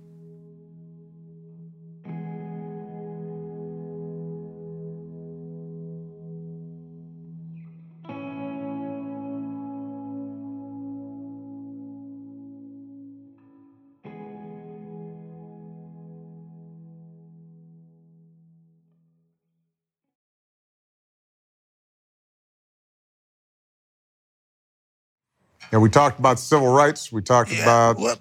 Yeah, 25.73 25.79
we 25.79 25.89
talked 25.89 26.19
about 26.19 26.39
civil 26.39 26.69
rights. 26.69 27.13
We 27.13 27.23
talked 27.23 27.53
Yeah, 27.53 27.63
about 27.63 27.99
well, 27.99 28.17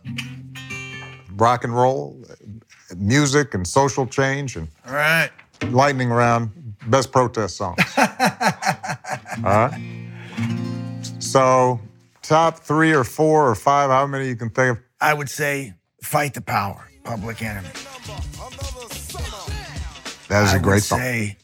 rock 1.36 1.64
and 1.64 1.76
roll, 1.76 2.24
music, 2.98 3.54
and 3.54 3.68
social 3.68 4.06
change, 4.06 4.56
and 4.56 4.68
all 4.88 4.94
right. 4.94 5.30
lightning 5.70 6.10
round. 6.10 6.52
Best 6.88 7.12
protest 7.12 7.58
songs. 7.58 7.78
All 7.98 9.44
right. 9.44 9.82
So, 11.20 11.80
top 12.22 12.60
three 12.60 12.94
or 12.94 13.04
four 13.04 13.50
or 13.50 13.54
five, 13.56 13.90
how 13.90 14.08
many 14.08 14.30
you 14.30 14.36
can 14.38 14.50
think 14.50 14.78
of? 14.78 14.84
I 15.02 15.14
would 15.14 15.30
say 15.30 15.74
fight 16.02 16.34
the 16.36 16.42
power, 16.42 16.90
public 17.04 17.42
enemy. 17.44 17.68
That 20.30 20.44
is 20.46 20.54
I 20.54 20.58
a 20.58 20.60
great 20.60 20.84
song. 20.84 21.00
say 21.00 21.38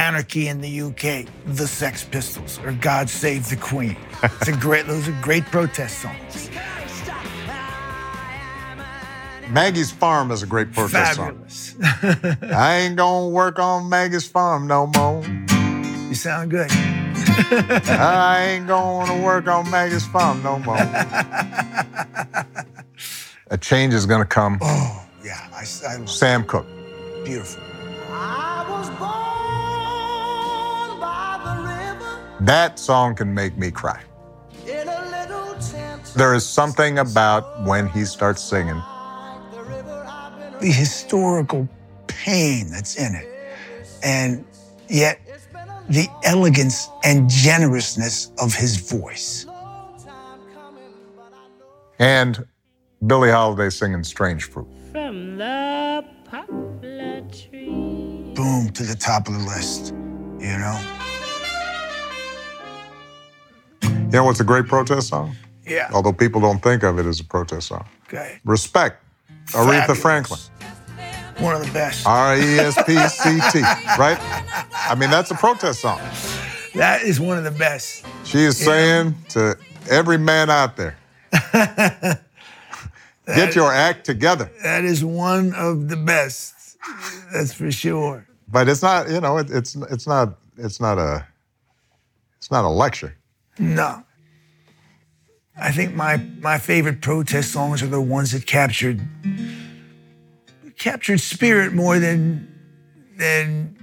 Anarchy 0.00 0.48
in 0.48 0.62
the 0.62 0.80
UK, 0.80 1.26
The 1.44 1.66
Sex 1.66 2.04
Pistols, 2.04 2.58
or 2.64 2.72
God 2.72 3.10
Save 3.10 3.50
the 3.50 3.56
Queen. 3.56 3.98
It's 4.22 4.48
a 4.48 4.52
great, 4.52 4.86
those 4.86 5.06
are 5.06 5.18
great 5.20 5.44
protest 5.44 5.98
songs. 5.98 6.48
Maggie's 9.50 9.90
Farm 9.90 10.30
is 10.30 10.42
a 10.42 10.46
great 10.46 10.72
protest 10.72 11.16
song. 11.16 11.26
Fabulous. 11.26 11.76
I 12.50 12.78
ain't 12.78 12.96
gonna 12.96 13.28
work 13.28 13.58
on 13.58 13.90
Maggie's 13.90 14.26
Farm 14.26 14.66
no 14.66 14.86
more. 14.86 15.22
you 16.08 16.14
sound 16.14 16.50
good. 16.50 16.68
I 16.72 18.52
ain't 18.52 18.66
gonna 18.66 19.22
work 19.22 19.48
on 19.48 19.70
Maggie's 19.70 20.06
Farm 20.06 20.42
no 20.42 20.60
more. 20.60 20.78
a 23.50 23.58
change 23.60 23.92
is 23.92 24.06
gonna 24.06 24.24
come. 24.24 24.56
Oh, 24.62 25.06
yeah, 25.22 25.46
I, 25.52 25.66
I 25.86 25.96
love 25.98 26.08
Sam 26.08 26.44
Cooke. 26.44 26.66
Beautiful. 27.22 27.62
I 28.10 28.64
was 28.66 28.88
born 28.98 29.29
That 32.40 32.78
song 32.78 33.14
can 33.14 33.32
make 33.34 33.56
me 33.58 33.70
cry. 33.70 34.00
in 34.66 34.88
a 34.88 35.10
little 35.10 35.54
tent. 35.60 36.12
There 36.16 36.34
is 36.34 36.46
something 36.46 36.98
about 36.98 37.62
when 37.64 37.88
he 37.88 38.04
starts 38.04 38.42
singing. 38.42 38.80
The 39.52 39.62
river 39.62 40.06
I've 40.08 40.38
been 40.38 40.60
The 40.60 40.72
historical 40.72 41.68
pain 42.06 42.70
that's 42.70 42.96
in 42.96 43.14
it, 43.14 43.28
and 44.02 44.44
yet 44.88 45.20
It's 45.26 45.46
been 45.46 45.68
a 45.68 45.82
the 45.88 46.08
elegance 46.24 46.88
and 47.04 47.28
generousness 47.28 48.32
of 48.38 48.54
his 48.54 48.76
voice. 48.76 49.44
long 49.46 49.94
time 49.98 50.40
coming, 50.54 50.94
but 51.16 51.32
I 51.34 51.46
know. 51.58 51.66
And 51.98 52.46
Billie 53.06 53.30
Holiday 53.30 53.68
singing 53.70 54.02
Strange 54.04 54.44
Fruit. 54.44 54.66
from 54.92 55.36
the 55.36 56.04
poplar 56.24 57.20
tree. 57.30 58.32
Boom, 58.34 58.70
to 58.70 58.82
the 58.82 58.96
top 58.96 59.28
of 59.28 59.34
the 59.34 59.40
list, 59.40 59.92
you 60.38 60.56
know? 60.58 60.80
You 64.10 64.16
know 64.16 64.24
what's 64.24 64.40
a 64.40 64.44
great 64.44 64.66
protest 64.66 65.06
song? 65.06 65.36
Yeah. 65.64 65.88
Although 65.92 66.12
people 66.12 66.40
don't 66.40 66.60
think 66.60 66.82
of 66.82 66.98
it 66.98 67.06
as 67.06 67.20
a 67.20 67.24
protest 67.24 67.68
song. 67.68 67.86
Okay. 68.08 68.40
Respect. 68.44 69.04
Aretha 69.50 69.86
Fabulous. 69.86 70.00
Franklin. 70.00 70.40
One 71.38 71.54
of 71.54 71.64
the 71.64 71.72
best. 71.72 72.04
R 72.08 72.36
E 72.36 72.58
S 72.58 72.74
P 72.84 72.96
C 72.96 73.38
T, 73.52 73.62
right? 73.96 74.18
I 74.74 74.96
mean, 74.98 75.10
that's 75.10 75.30
a 75.30 75.36
protest 75.36 75.78
song. 75.78 76.00
That 76.74 77.02
is 77.02 77.20
one 77.20 77.38
of 77.38 77.44
the 77.44 77.52
best. 77.52 78.04
She 78.24 78.38
is 78.38 78.58
saying 78.58 79.14
to 79.28 79.56
every 79.88 80.18
man 80.18 80.50
out 80.50 80.76
there, 80.76 80.96
get 83.26 83.54
your 83.54 83.72
act 83.72 84.04
together. 84.04 84.50
That 84.64 84.84
is 84.84 85.04
one 85.04 85.54
of 85.54 85.88
the 85.88 85.96
best. 85.96 86.78
That's 87.32 87.52
for 87.52 87.70
sure. 87.70 88.26
But 88.48 88.68
it's 88.68 88.82
not, 88.82 89.08
you 89.08 89.20
know, 89.20 89.38
it, 89.38 89.50
it's 89.52 89.76
it's 89.76 90.08
not 90.08 90.36
it's 90.56 90.80
not 90.80 90.98
a 90.98 91.24
it's 92.38 92.50
not 92.50 92.64
a 92.64 92.68
lecture. 92.68 93.14
No. 93.60 94.02
I 95.56 95.70
think 95.72 95.94
my 95.94 96.16
my 96.40 96.58
favorite 96.58 97.02
protest 97.02 97.52
songs 97.52 97.82
are 97.82 97.86
the 97.86 98.00
ones 98.00 98.32
that 98.32 98.46
captured 98.46 99.00
captured 100.78 101.20
spirit 101.20 101.74
more 101.74 101.98
than 101.98 102.48
than 103.18 103.76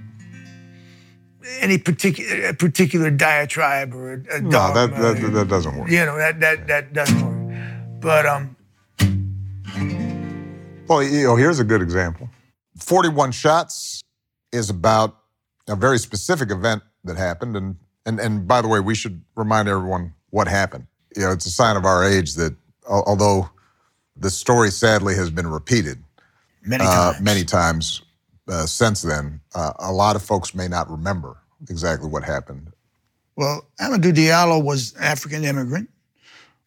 any 1.60 1.78
particular 1.78 2.52
particular 2.54 3.10
diatribe 3.10 3.94
or 3.94 4.14
a, 4.14 4.36
a 4.36 4.40
No, 4.40 4.74
that, 4.74 4.90
that 4.96 5.32
that 5.32 5.48
doesn't 5.48 5.76
work. 5.76 5.88
you 5.88 6.04
know 6.04 6.18
that 6.18 6.40
that 6.40 6.66
that 6.66 6.92
doesn't 6.92 7.20
work. 7.24 7.36
But 8.00 8.26
um, 8.26 8.56
Well, 10.88 11.02
you 11.02 11.24
know, 11.24 11.36
here's 11.36 11.60
a 11.60 11.64
good 11.64 11.82
example. 11.82 12.28
41 12.78 13.32
Shots 13.32 14.00
is 14.52 14.70
about 14.70 15.16
a 15.68 15.76
very 15.76 15.98
specific 15.98 16.50
event 16.50 16.82
that 17.04 17.16
happened. 17.16 17.56
And, 17.56 17.76
and, 18.08 18.18
and 18.18 18.48
by 18.48 18.62
the 18.62 18.68
way, 18.68 18.80
we 18.80 18.94
should 18.94 19.22
remind 19.36 19.68
everyone 19.68 20.14
what 20.30 20.48
happened. 20.48 20.86
You 21.14 21.22
know, 21.22 21.32
it's 21.32 21.46
a 21.46 21.50
sign 21.50 21.76
of 21.76 21.84
our 21.84 22.02
age 22.04 22.34
that 22.34 22.56
although 22.88 23.50
the 24.16 24.30
story 24.30 24.70
sadly 24.70 25.14
has 25.14 25.30
been 25.30 25.46
repeated 25.46 26.02
many 26.64 26.84
uh, 26.84 27.12
times. 27.12 27.20
many 27.20 27.44
times 27.44 28.02
uh, 28.48 28.66
since 28.66 29.02
then, 29.02 29.40
uh, 29.54 29.72
a 29.78 29.92
lot 29.92 30.16
of 30.16 30.22
folks 30.22 30.54
may 30.54 30.68
not 30.68 30.90
remember 30.90 31.36
exactly 31.68 32.08
what 32.08 32.24
happened. 32.24 32.72
Well, 33.36 33.66
Amadou 33.80 34.12
Diallo 34.12 34.64
was 34.64 34.94
an 34.96 35.04
African 35.04 35.44
immigrant 35.44 35.90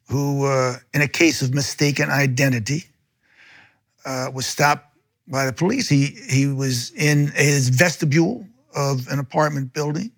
who, 0.08 0.46
uh, 0.46 0.76
in 0.94 1.02
a 1.02 1.08
case 1.08 1.42
of 1.42 1.54
mistaken 1.54 2.10
identity, 2.10 2.86
uh, 4.06 4.30
was 4.34 4.46
stopped 4.46 4.96
by 5.28 5.46
the 5.46 5.54
police. 5.54 5.90
He 5.90 6.18
he 6.30 6.48
was 6.48 6.92
in 6.92 7.28
his 7.36 7.70
vestibule 7.70 8.46
of 8.76 9.08
an 9.08 9.20
apartment 9.20 9.74
building. 9.74 10.12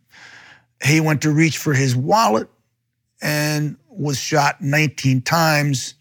He 0.84 1.00
went 1.00 1.22
to 1.22 1.32
reach 1.32 1.58
for 1.58 1.74
his 1.74 1.96
wallet 1.96 2.50
and 3.22 3.78
was 3.90 4.18
shot 4.18 4.62
19 4.62 5.22
times, 5.22 5.96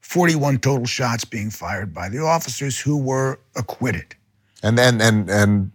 41 0.00 0.58
total 0.58 0.86
shots 0.86 1.24
being 1.24 1.50
fired 1.50 1.94
by 1.94 2.08
the 2.08 2.20
officers 2.20 2.78
who 2.78 2.98
were 2.98 3.40
acquitted. 3.56 4.14
And, 4.62 4.78
and, 4.78 5.00
and, 5.00 5.30
and 5.30 5.70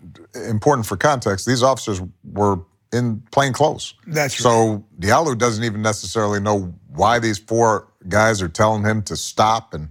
important 0.48 0.86
for 0.86 0.98
context, 0.98 1.46
these 1.46 1.64
officers 1.64 2.02
were 2.24 2.60
in 2.92 3.24
plain 3.32 3.54
clothes. 3.54 3.94
That's 4.08 4.40
right. 4.40 4.44
So 4.44 4.86
Diallo 5.00 5.38
doesn't 5.38 5.64
even 5.64 5.82
necessarily 5.82 6.40
know 6.40 6.74
why 6.90 7.20
these 7.20 7.38
four 7.38 7.88
guys 8.10 8.42
are 8.42 8.50
telling 8.50 8.84
him 8.84 9.02
to 9.04 9.16
stop 9.16 9.74
and 9.74 9.90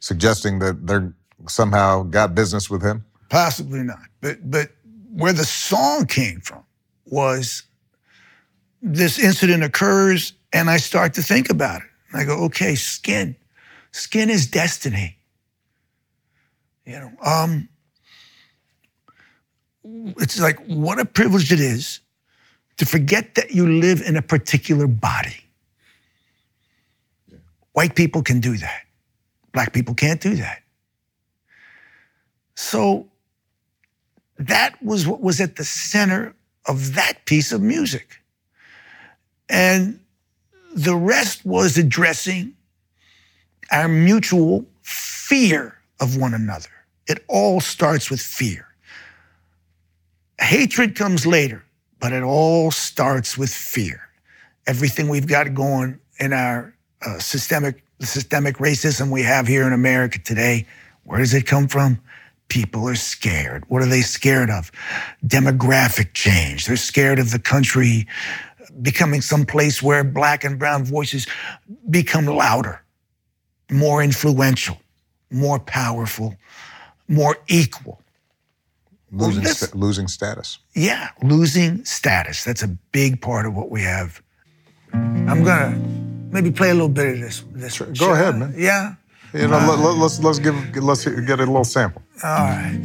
suggesting 0.00 0.58
that 0.60 0.86
they're 0.86 1.12
somehow 1.48 2.02
got 2.04 2.34
business 2.34 2.70
with 2.70 2.82
him. 2.82 3.04
Possibly 3.28 3.82
not. 3.82 4.00
But 4.20 4.50
but 4.50 4.70
where 5.12 5.32
the 5.32 5.44
song 5.44 6.06
came 6.06 6.40
from 6.40 6.64
was 7.04 7.64
this 8.82 9.18
incident 9.18 9.62
occurs 9.62 10.32
and 10.52 10.70
I 10.70 10.76
start 10.76 11.14
to 11.14 11.22
think 11.22 11.50
about 11.50 11.82
it. 11.82 11.88
I 12.12 12.24
go, 12.24 12.44
okay, 12.44 12.74
skin. 12.74 13.36
Skin 13.92 14.30
is 14.30 14.46
destiny. 14.46 15.18
You 16.84 16.98
know, 17.00 17.12
um 17.22 17.68
it's 20.18 20.40
like 20.40 20.58
what 20.66 20.98
a 20.98 21.04
privilege 21.04 21.52
it 21.52 21.60
is 21.60 22.00
to 22.76 22.86
forget 22.86 23.34
that 23.34 23.50
you 23.52 23.66
live 23.80 24.02
in 24.02 24.16
a 24.16 24.22
particular 24.22 24.86
body. 24.86 25.36
White 27.72 27.94
people 27.94 28.22
can 28.22 28.40
do 28.40 28.56
that. 28.56 28.82
Black 29.52 29.72
people 29.72 29.94
can't 29.94 30.20
do 30.20 30.36
that. 30.36 30.62
So 32.54 33.08
that 34.38 34.80
was 34.82 35.06
what 35.06 35.20
was 35.20 35.40
at 35.40 35.56
the 35.56 35.64
center 35.64 36.34
of 36.66 36.94
that 36.94 37.24
piece 37.24 37.52
of 37.52 37.60
music. 37.62 38.17
And 39.48 40.00
the 40.74 40.96
rest 40.96 41.44
was 41.44 41.78
addressing 41.78 42.54
our 43.70 43.88
mutual 43.88 44.64
fear 44.82 45.78
of 46.00 46.16
one 46.16 46.34
another. 46.34 46.68
It 47.06 47.24
all 47.28 47.60
starts 47.60 48.10
with 48.10 48.20
fear. 48.20 48.66
Hatred 50.40 50.94
comes 50.94 51.26
later, 51.26 51.64
but 52.00 52.12
it 52.12 52.22
all 52.22 52.70
starts 52.70 53.36
with 53.36 53.50
fear. 53.50 54.08
Everything 54.66 55.08
we've 55.08 55.26
got 55.26 55.54
going 55.54 55.98
in 56.20 56.32
our 56.32 56.74
uh, 57.04 57.18
systemic, 57.18 57.82
systemic 58.00 58.58
racism 58.58 59.10
we 59.10 59.22
have 59.22 59.46
here 59.46 59.66
in 59.66 59.72
America 59.72 60.18
today, 60.18 60.66
where 61.04 61.18
does 61.18 61.34
it 61.34 61.46
come 61.46 61.68
from? 61.68 62.00
People 62.48 62.88
are 62.88 62.94
scared. 62.94 63.64
What 63.68 63.82
are 63.82 63.86
they 63.86 64.00
scared 64.00 64.50
of? 64.50 64.70
Demographic 65.26 66.14
change. 66.14 66.66
They're 66.66 66.76
scared 66.76 67.18
of 67.18 67.30
the 67.30 67.38
country 67.38 68.06
becoming 68.82 69.20
some 69.20 69.44
place 69.44 69.82
where 69.82 70.04
black 70.04 70.44
and 70.44 70.58
brown 70.58 70.84
voices 70.84 71.26
become 71.90 72.26
louder, 72.26 72.82
more 73.70 74.02
influential, 74.02 74.78
more 75.30 75.58
powerful, 75.58 76.36
more 77.08 77.36
equal. 77.48 78.00
Losing, 79.10 79.44
sta- 79.44 79.76
losing 79.76 80.06
status. 80.08 80.58
Yeah, 80.74 81.10
losing 81.22 81.84
status. 81.84 82.44
That's 82.44 82.62
a 82.62 82.68
big 82.92 83.22
part 83.22 83.46
of 83.46 83.54
what 83.54 83.70
we 83.70 83.82
have. 83.82 84.22
I'm 84.92 85.44
gonna 85.44 85.76
maybe 86.30 86.50
play 86.50 86.70
a 86.70 86.74
little 86.74 86.88
bit 86.88 87.14
of 87.14 87.20
this. 87.20 87.44
this 87.52 87.78
Go 87.98 88.12
ahead, 88.12 88.36
man. 88.36 88.54
Yeah. 88.56 88.94
You 89.32 89.46
know, 89.48 89.58
let, 89.58 89.78
let, 89.78 89.96
let's 89.96 90.20
let's 90.20 90.38
give 90.38 90.54
let's 90.76 91.04
get 91.04 91.40
a 91.40 91.46
little 91.46 91.64
sample. 91.64 92.02
All 92.22 92.30
right. 92.30 92.80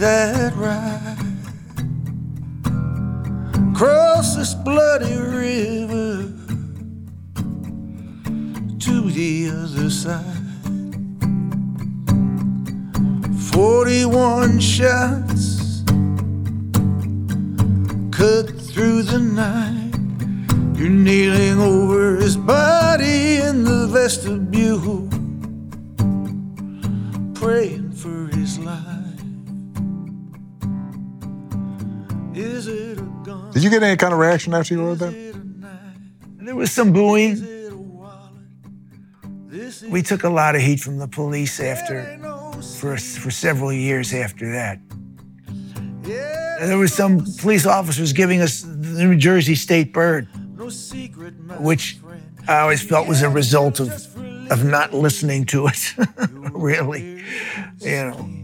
That 0.00 0.54
ride 0.56 1.18
across 3.70 4.34
this 4.34 4.54
bloody 4.54 5.14
river 5.14 6.22
to 8.78 9.10
the 9.10 9.50
other 9.52 9.90
side. 9.90 10.24
41 13.52 14.58
shots 14.58 15.82
cut 18.10 18.48
through 18.58 19.02
the 19.02 19.18
night. 19.18 20.78
You're 20.78 20.88
kneeling 20.88 21.60
over 21.60 22.16
his 22.16 22.38
body 22.38 23.36
in 23.36 23.64
the 23.64 23.86
vestibule 23.86 25.06
praying 27.34 27.92
for 27.92 28.29
Did 33.52 33.64
you 33.64 33.70
get 33.70 33.82
any 33.82 33.96
kind 33.96 34.12
of 34.12 34.18
reaction 34.18 34.54
after 34.54 34.74
you 34.74 34.84
wrote 34.84 34.98
that? 35.00 35.14
There 36.38 36.54
was 36.54 36.72
some 36.72 36.92
booing. 36.92 37.46
We 39.88 40.02
took 40.02 40.24
a 40.24 40.28
lot 40.28 40.54
of 40.54 40.62
heat 40.62 40.80
from 40.80 40.98
the 40.98 41.08
police 41.08 41.60
after, 41.60 42.18
for, 42.78 42.96
for 42.96 43.30
several 43.30 43.72
years 43.72 44.14
after 44.14 44.52
that. 44.52 44.78
There 46.02 46.78
were 46.78 46.88
some 46.88 47.24
police 47.38 47.66
officers 47.66 48.12
giving 48.12 48.40
us 48.40 48.62
the 48.62 49.04
New 49.04 49.16
Jersey 49.16 49.54
State 49.54 49.92
Bird, 49.92 50.28
which 51.58 51.98
I 52.48 52.60
always 52.60 52.82
felt 52.82 53.08
was 53.08 53.22
a 53.22 53.28
result 53.28 53.80
of, 53.80 53.90
of 54.50 54.64
not 54.64 54.92
listening 54.92 55.46
to 55.46 55.66
it, 55.68 55.94
really. 56.52 57.24
You 57.80 57.90
know. 57.90 58.39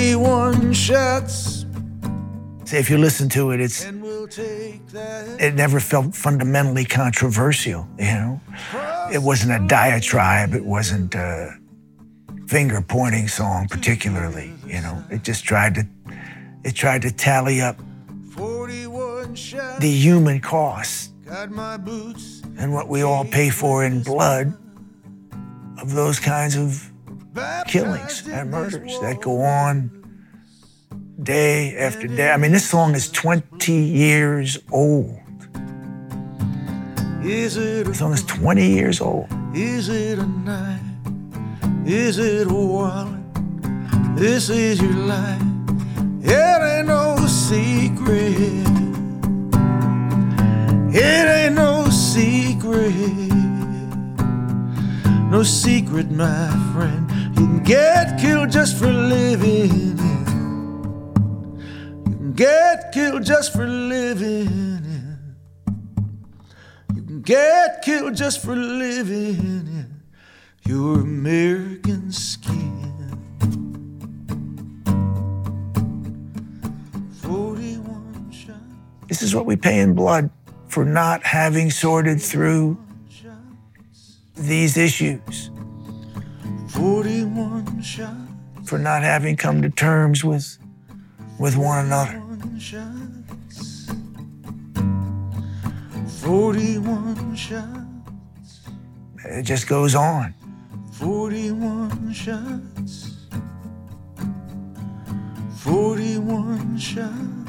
Forty-one 0.00 0.72
shots. 0.72 1.66
Say 2.64 2.78
if 2.78 2.88
you 2.88 2.96
listen 2.96 3.28
to 3.28 3.50
it, 3.50 3.60
it's 3.60 3.84
it 3.84 5.54
never 5.54 5.78
felt 5.78 6.14
fundamentally 6.14 6.86
controversial. 6.86 7.86
You 7.98 8.04
know, 8.06 8.40
it 9.12 9.22
wasn't 9.22 9.62
a 9.62 9.66
diatribe. 9.68 10.54
It 10.54 10.64
wasn't 10.64 11.14
a 11.14 11.54
finger 12.46 12.80
pointing 12.80 13.28
song 13.28 13.68
particularly. 13.68 14.54
You 14.66 14.80
know, 14.80 15.04
it 15.10 15.22
just 15.22 15.44
tried 15.44 15.74
to 15.74 15.86
it 16.64 16.74
tried 16.74 17.02
to 17.02 17.10
tally 17.12 17.60
up 17.60 17.76
the 19.80 19.90
human 19.90 20.40
cost 20.40 21.12
and 21.28 22.72
what 22.72 22.88
we 22.88 23.02
all 23.02 23.26
pay 23.26 23.50
for 23.50 23.84
in 23.84 24.02
blood 24.02 24.54
of 25.78 25.92
those 25.92 26.18
kinds 26.18 26.56
of 26.56 26.89
killings 27.66 28.26
and 28.28 28.50
murders 28.50 28.98
that 29.00 29.20
go 29.20 29.42
on 29.42 29.90
day 31.22 31.76
after 31.76 32.06
day. 32.06 32.30
I 32.30 32.36
mean, 32.36 32.52
this 32.52 32.68
song 32.68 32.94
is 32.94 33.10
20 33.10 33.72
years 33.72 34.58
old. 34.72 35.18
This 37.22 37.98
song 37.98 38.12
is 38.12 38.24
20 38.24 38.66
years 38.66 39.00
old. 39.00 39.28
Is 39.54 39.88
it 39.88 40.18
a 40.18 40.26
night? 40.26 40.80
Is 41.84 42.18
it 42.18 42.50
a 42.50 42.54
wallet? 42.54 43.20
This 44.16 44.48
is 44.48 44.80
your 44.80 44.92
life. 44.92 45.42
It 46.22 46.62
ain't 46.62 46.88
no 46.88 47.16
secret. 47.26 48.36
It 50.92 51.26
ain't 51.28 51.54
no 51.54 51.88
secret. 51.90 52.94
No 55.30 55.42
secret, 55.42 56.10
my 56.10 56.48
friend. 56.72 57.09
Can 57.40 57.62
get 57.62 58.20
killed 58.20 58.50
just 58.50 58.76
for 58.76 58.92
living. 58.92 59.96
You 62.04 62.12
can 62.12 62.32
get 62.34 62.92
killed 62.92 63.24
just 63.24 63.54
for 63.54 63.66
living. 63.66 64.84
You 66.94 67.02
can 67.02 67.22
get 67.22 67.80
killed 67.80 68.14
just 68.14 68.42
for 68.42 68.54
living 68.54 69.86
your 70.66 71.00
American 71.00 72.12
skin. 72.12 72.92
41 77.22 78.30
shots. 78.30 78.58
This 79.08 79.22
is 79.22 79.34
what 79.34 79.46
we 79.46 79.56
pay 79.56 79.80
in 79.80 79.94
blood 79.94 80.28
for 80.68 80.84
not 80.84 81.24
having 81.24 81.70
sorted 81.70 82.20
through 82.20 82.76
these 84.36 84.76
issues. 84.76 85.50
41 86.80 87.82
shots. 87.82 88.16
For 88.64 88.78
not 88.78 89.02
having 89.02 89.36
come 89.36 89.60
to 89.60 89.68
terms 89.68 90.24
with, 90.24 90.56
with 91.38 91.54
one 91.54 91.84
another. 91.84 92.22
41 96.22 97.36
shots. 97.36 98.60
It 99.26 99.42
just 99.42 99.68
goes 99.68 99.94
on. 99.94 100.32
41 100.92 102.14
shots. 102.14 103.26
41 105.58 106.78
shots. 106.78 107.39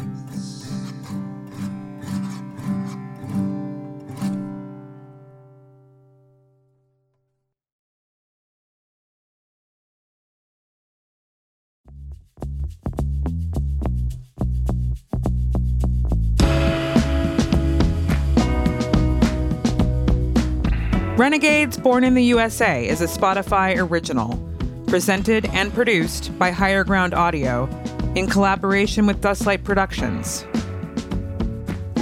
Renegades 21.21 21.77
Born 21.77 22.03
in 22.03 22.15
the 22.15 22.23
USA 22.23 22.87
is 22.87 22.99
a 22.99 23.05
Spotify 23.05 23.77
original, 23.77 24.39
presented 24.87 25.45
and 25.53 25.71
produced 25.71 26.35
by 26.39 26.49
Higher 26.49 26.83
Ground 26.83 27.13
Audio 27.13 27.69
in 28.15 28.25
collaboration 28.25 29.05
with 29.05 29.21
Dustlight 29.21 29.63
Productions. 29.63 30.43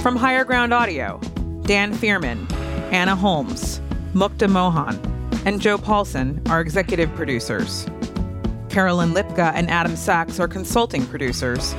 From 0.02 0.16
Higher 0.16 0.44
Ground 0.44 0.72
Audio, 0.72 1.20
Dan 1.64 1.92
Fierman, 1.92 2.50
Anna 2.92 3.14
Holmes, 3.14 3.82
Mukta 4.14 4.48
Mohan, 4.48 4.98
and 5.44 5.60
Joe 5.60 5.76
Paulson 5.76 6.40
are 6.48 6.62
executive 6.62 7.14
producers. 7.14 7.86
Carolyn 8.70 9.12
And 9.42 9.70
Adam 9.70 9.96
Sachs 9.96 10.38
are 10.40 10.48
consulting 10.48 11.06
producers. 11.06 11.74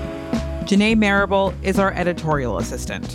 Janae 0.66 0.97
Marable 0.97 1.53
is 1.64 1.80
our 1.80 1.93
editorial 1.93 2.57
assistant. 2.57 3.14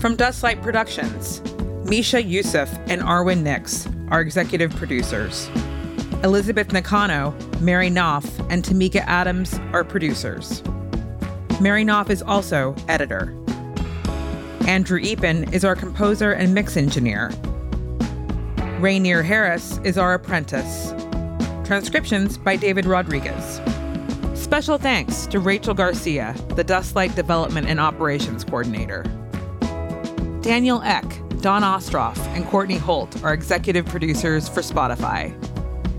From 0.00 0.16
Dustlight 0.16 0.62
Productions, 0.62 1.40
Misha 1.88 2.22
Euceph 2.22 2.72
and 2.88 3.02
Arwen 3.02 3.42
Nicks 3.42 3.88
are 4.10 4.20
executive 4.20 4.74
producers. 4.76 5.48
Elizabeth 6.24 6.72
Nakano, 6.72 7.34
Mary 7.60 7.90
Knopf, 7.90 8.38
and 8.50 8.64
Tamika 8.64 9.00
Adams 9.06 9.58
are 9.72 9.84
producers. 9.84 10.62
Mary 11.60 11.84
Knopf 11.84 12.10
is 12.10 12.22
also 12.22 12.74
editor. 12.88 13.34
Andrew 14.66 15.00
Eapen 15.00 15.52
is 15.52 15.64
our 15.64 15.74
composer 15.74 16.32
and 16.32 16.54
mix 16.54 16.76
engineer. 16.76 17.30
Rainier 18.80 19.22
Harris 19.22 19.78
is 19.82 19.98
our 19.98 20.14
apprentice. 20.14 20.92
Transcriptions 21.68 22.38
by 22.38 22.56
David 22.56 22.86
Rodriguez. 22.86 23.60
Special 24.32 24.78
thanks 24.78 25.26
to 25.26 25.38
Rachel 25.38 25.74
Garcia, 25.74 26.34
the 26.56 26.64
Dustlight 26.64 27.14
Development 27.14 27.66
and 27.68 27.78
Operations 27.78 28.42
Coordinator. 28.42 29.02
Daniel 30.40 30.80
Ek, 30.80 31.04
Dawn 31.42 31.60
Ostroff, 31.60 32.16
and 32.28 32.46
Courtney 32.46 32.78
Holt 32.78 33.22
are 33.22 33.34
executive 33.34 33.84
producers 33.84 34.48
for 34.48 34.62
Spotify. 34.62 35.36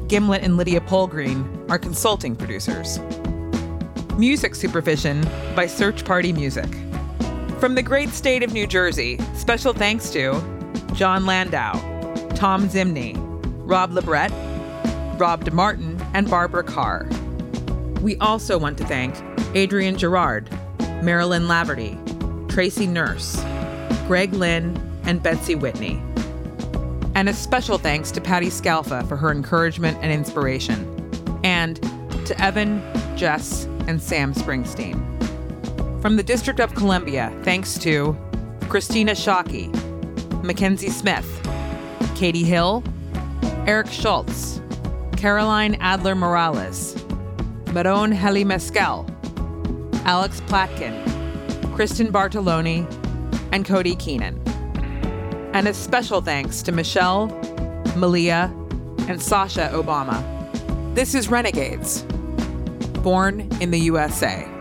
Gimlet 0.07 0.41
and 0.41 0.57
Lydia 0.57 0.81
Polgreen 0.81 1.69
are 1.69 1.77
consulting 1.77 2.35
producers. 2.35 2.97
Music 4.17 4.55
supervision 4.55 5.23
by 5.55 5.67
Search 5.67 6.03
Party 6.03 6.33
Music. 6.33 6.65
From 7.59 7.75
the 7.75 7.83
great 7.83 8.09
state 8.09 8.41
of 8.41 8.53
New 8.53 8.65
Jersey, 8.65 9.19
special 9.35 9.73
thanks 9.73 10.09
to 10.13 10.33
Jon 10.93 11.27
Landau, 11.27 11.73
Tom 12.33 12.67
Zimny, 12.67 13.13
Rob 13.67 13.91
Lebret, 13.91 14.48
Rob 15.19 15.43
DeMartin, 15.43 16.05
and 16.13 16.29
Barbara 16.29 16.63
Carr. 16.63 17.07
We 18.01 18.17
also 18.17 18.57
want 18.57 18.77
to 18.77 18.85
thank 18.85 19.15
Adrian 19.55 19.97
Gerard, 19.97 20.49
Marilyn 21.03 21.43
Laverty, 21.43 21.97
Tracy 22.49 22.87
Nurse, 22.87 23.35
Greg 24.07 24.33
Lynn, 24.33 24.77
and 25.03 25.21
Betsy 25.21 25.55
Whitney. 25.55 26.01
And 27.15 27.27
a 27.27 27.33
special 27.33 27.77
thanks 27.77 28.11
to 28.11 28.21
Patti 28.21 28.47
Scialfa 28.47 29.07
for 29.07 29.17
her 29.17 29.31
encouragement 29.31 29.97
and 30.01 30.11
inspiration. 30.11 30.85
And 31.43 31.81
to 32.25 32.41
Evan, 32.41 32.81
Jess, 33.17 33.65
and 33.87 34.01
Sam 34.01 34.33
Springsteen. 34.33 35.03
From 36.01 36.15
the 36.15 36.23
District 36.23 36.59
of 36.59 36.75
Columbia, 36.75 37.37
thanks 37.43 37.77
to 37.79 38.15
Christina 38.69 39.11
Shockey, 39.11 39.73
Mackenzie 40.43 40.89
Smith, 40.89 41.27
Katie 42.15 42.43
Hill, 42.43 42.83
Eric 43.65 43.87
Schultz, 43.87 44.61
Caroline 45.19 45.75
Adler 45.81 46.15
Morales, 46.15 46.95
Merone 47.73 48.17
Hailemeskel, 48.17 49.05
Alex 50.05 50.39
Platkin, 50.47 50.95
Kristen 51.75 52.07
Bartoloni, 52.07 52.87
and 53.51 53.65
Cody 53.65 53.97
Keenan. 53.97 54.41
And 55.53 55.67
a 55.67 55.73
special 55.73 56.21
thanks 56.21 56.61
to 56.61 56.71
Michelle, 56.71 57.27
Malia, 57.97 58.49
and 59.09 59.21
Sasha 59.21 59.69
Obama. 59.73 60.23
This 60.95 61.13
is 61.13 61.27
Renegades, 61.27 62.03
born 63.03 63.41
in 63.59 63.71
the 63.71 63.79
USA. 63.79 64.58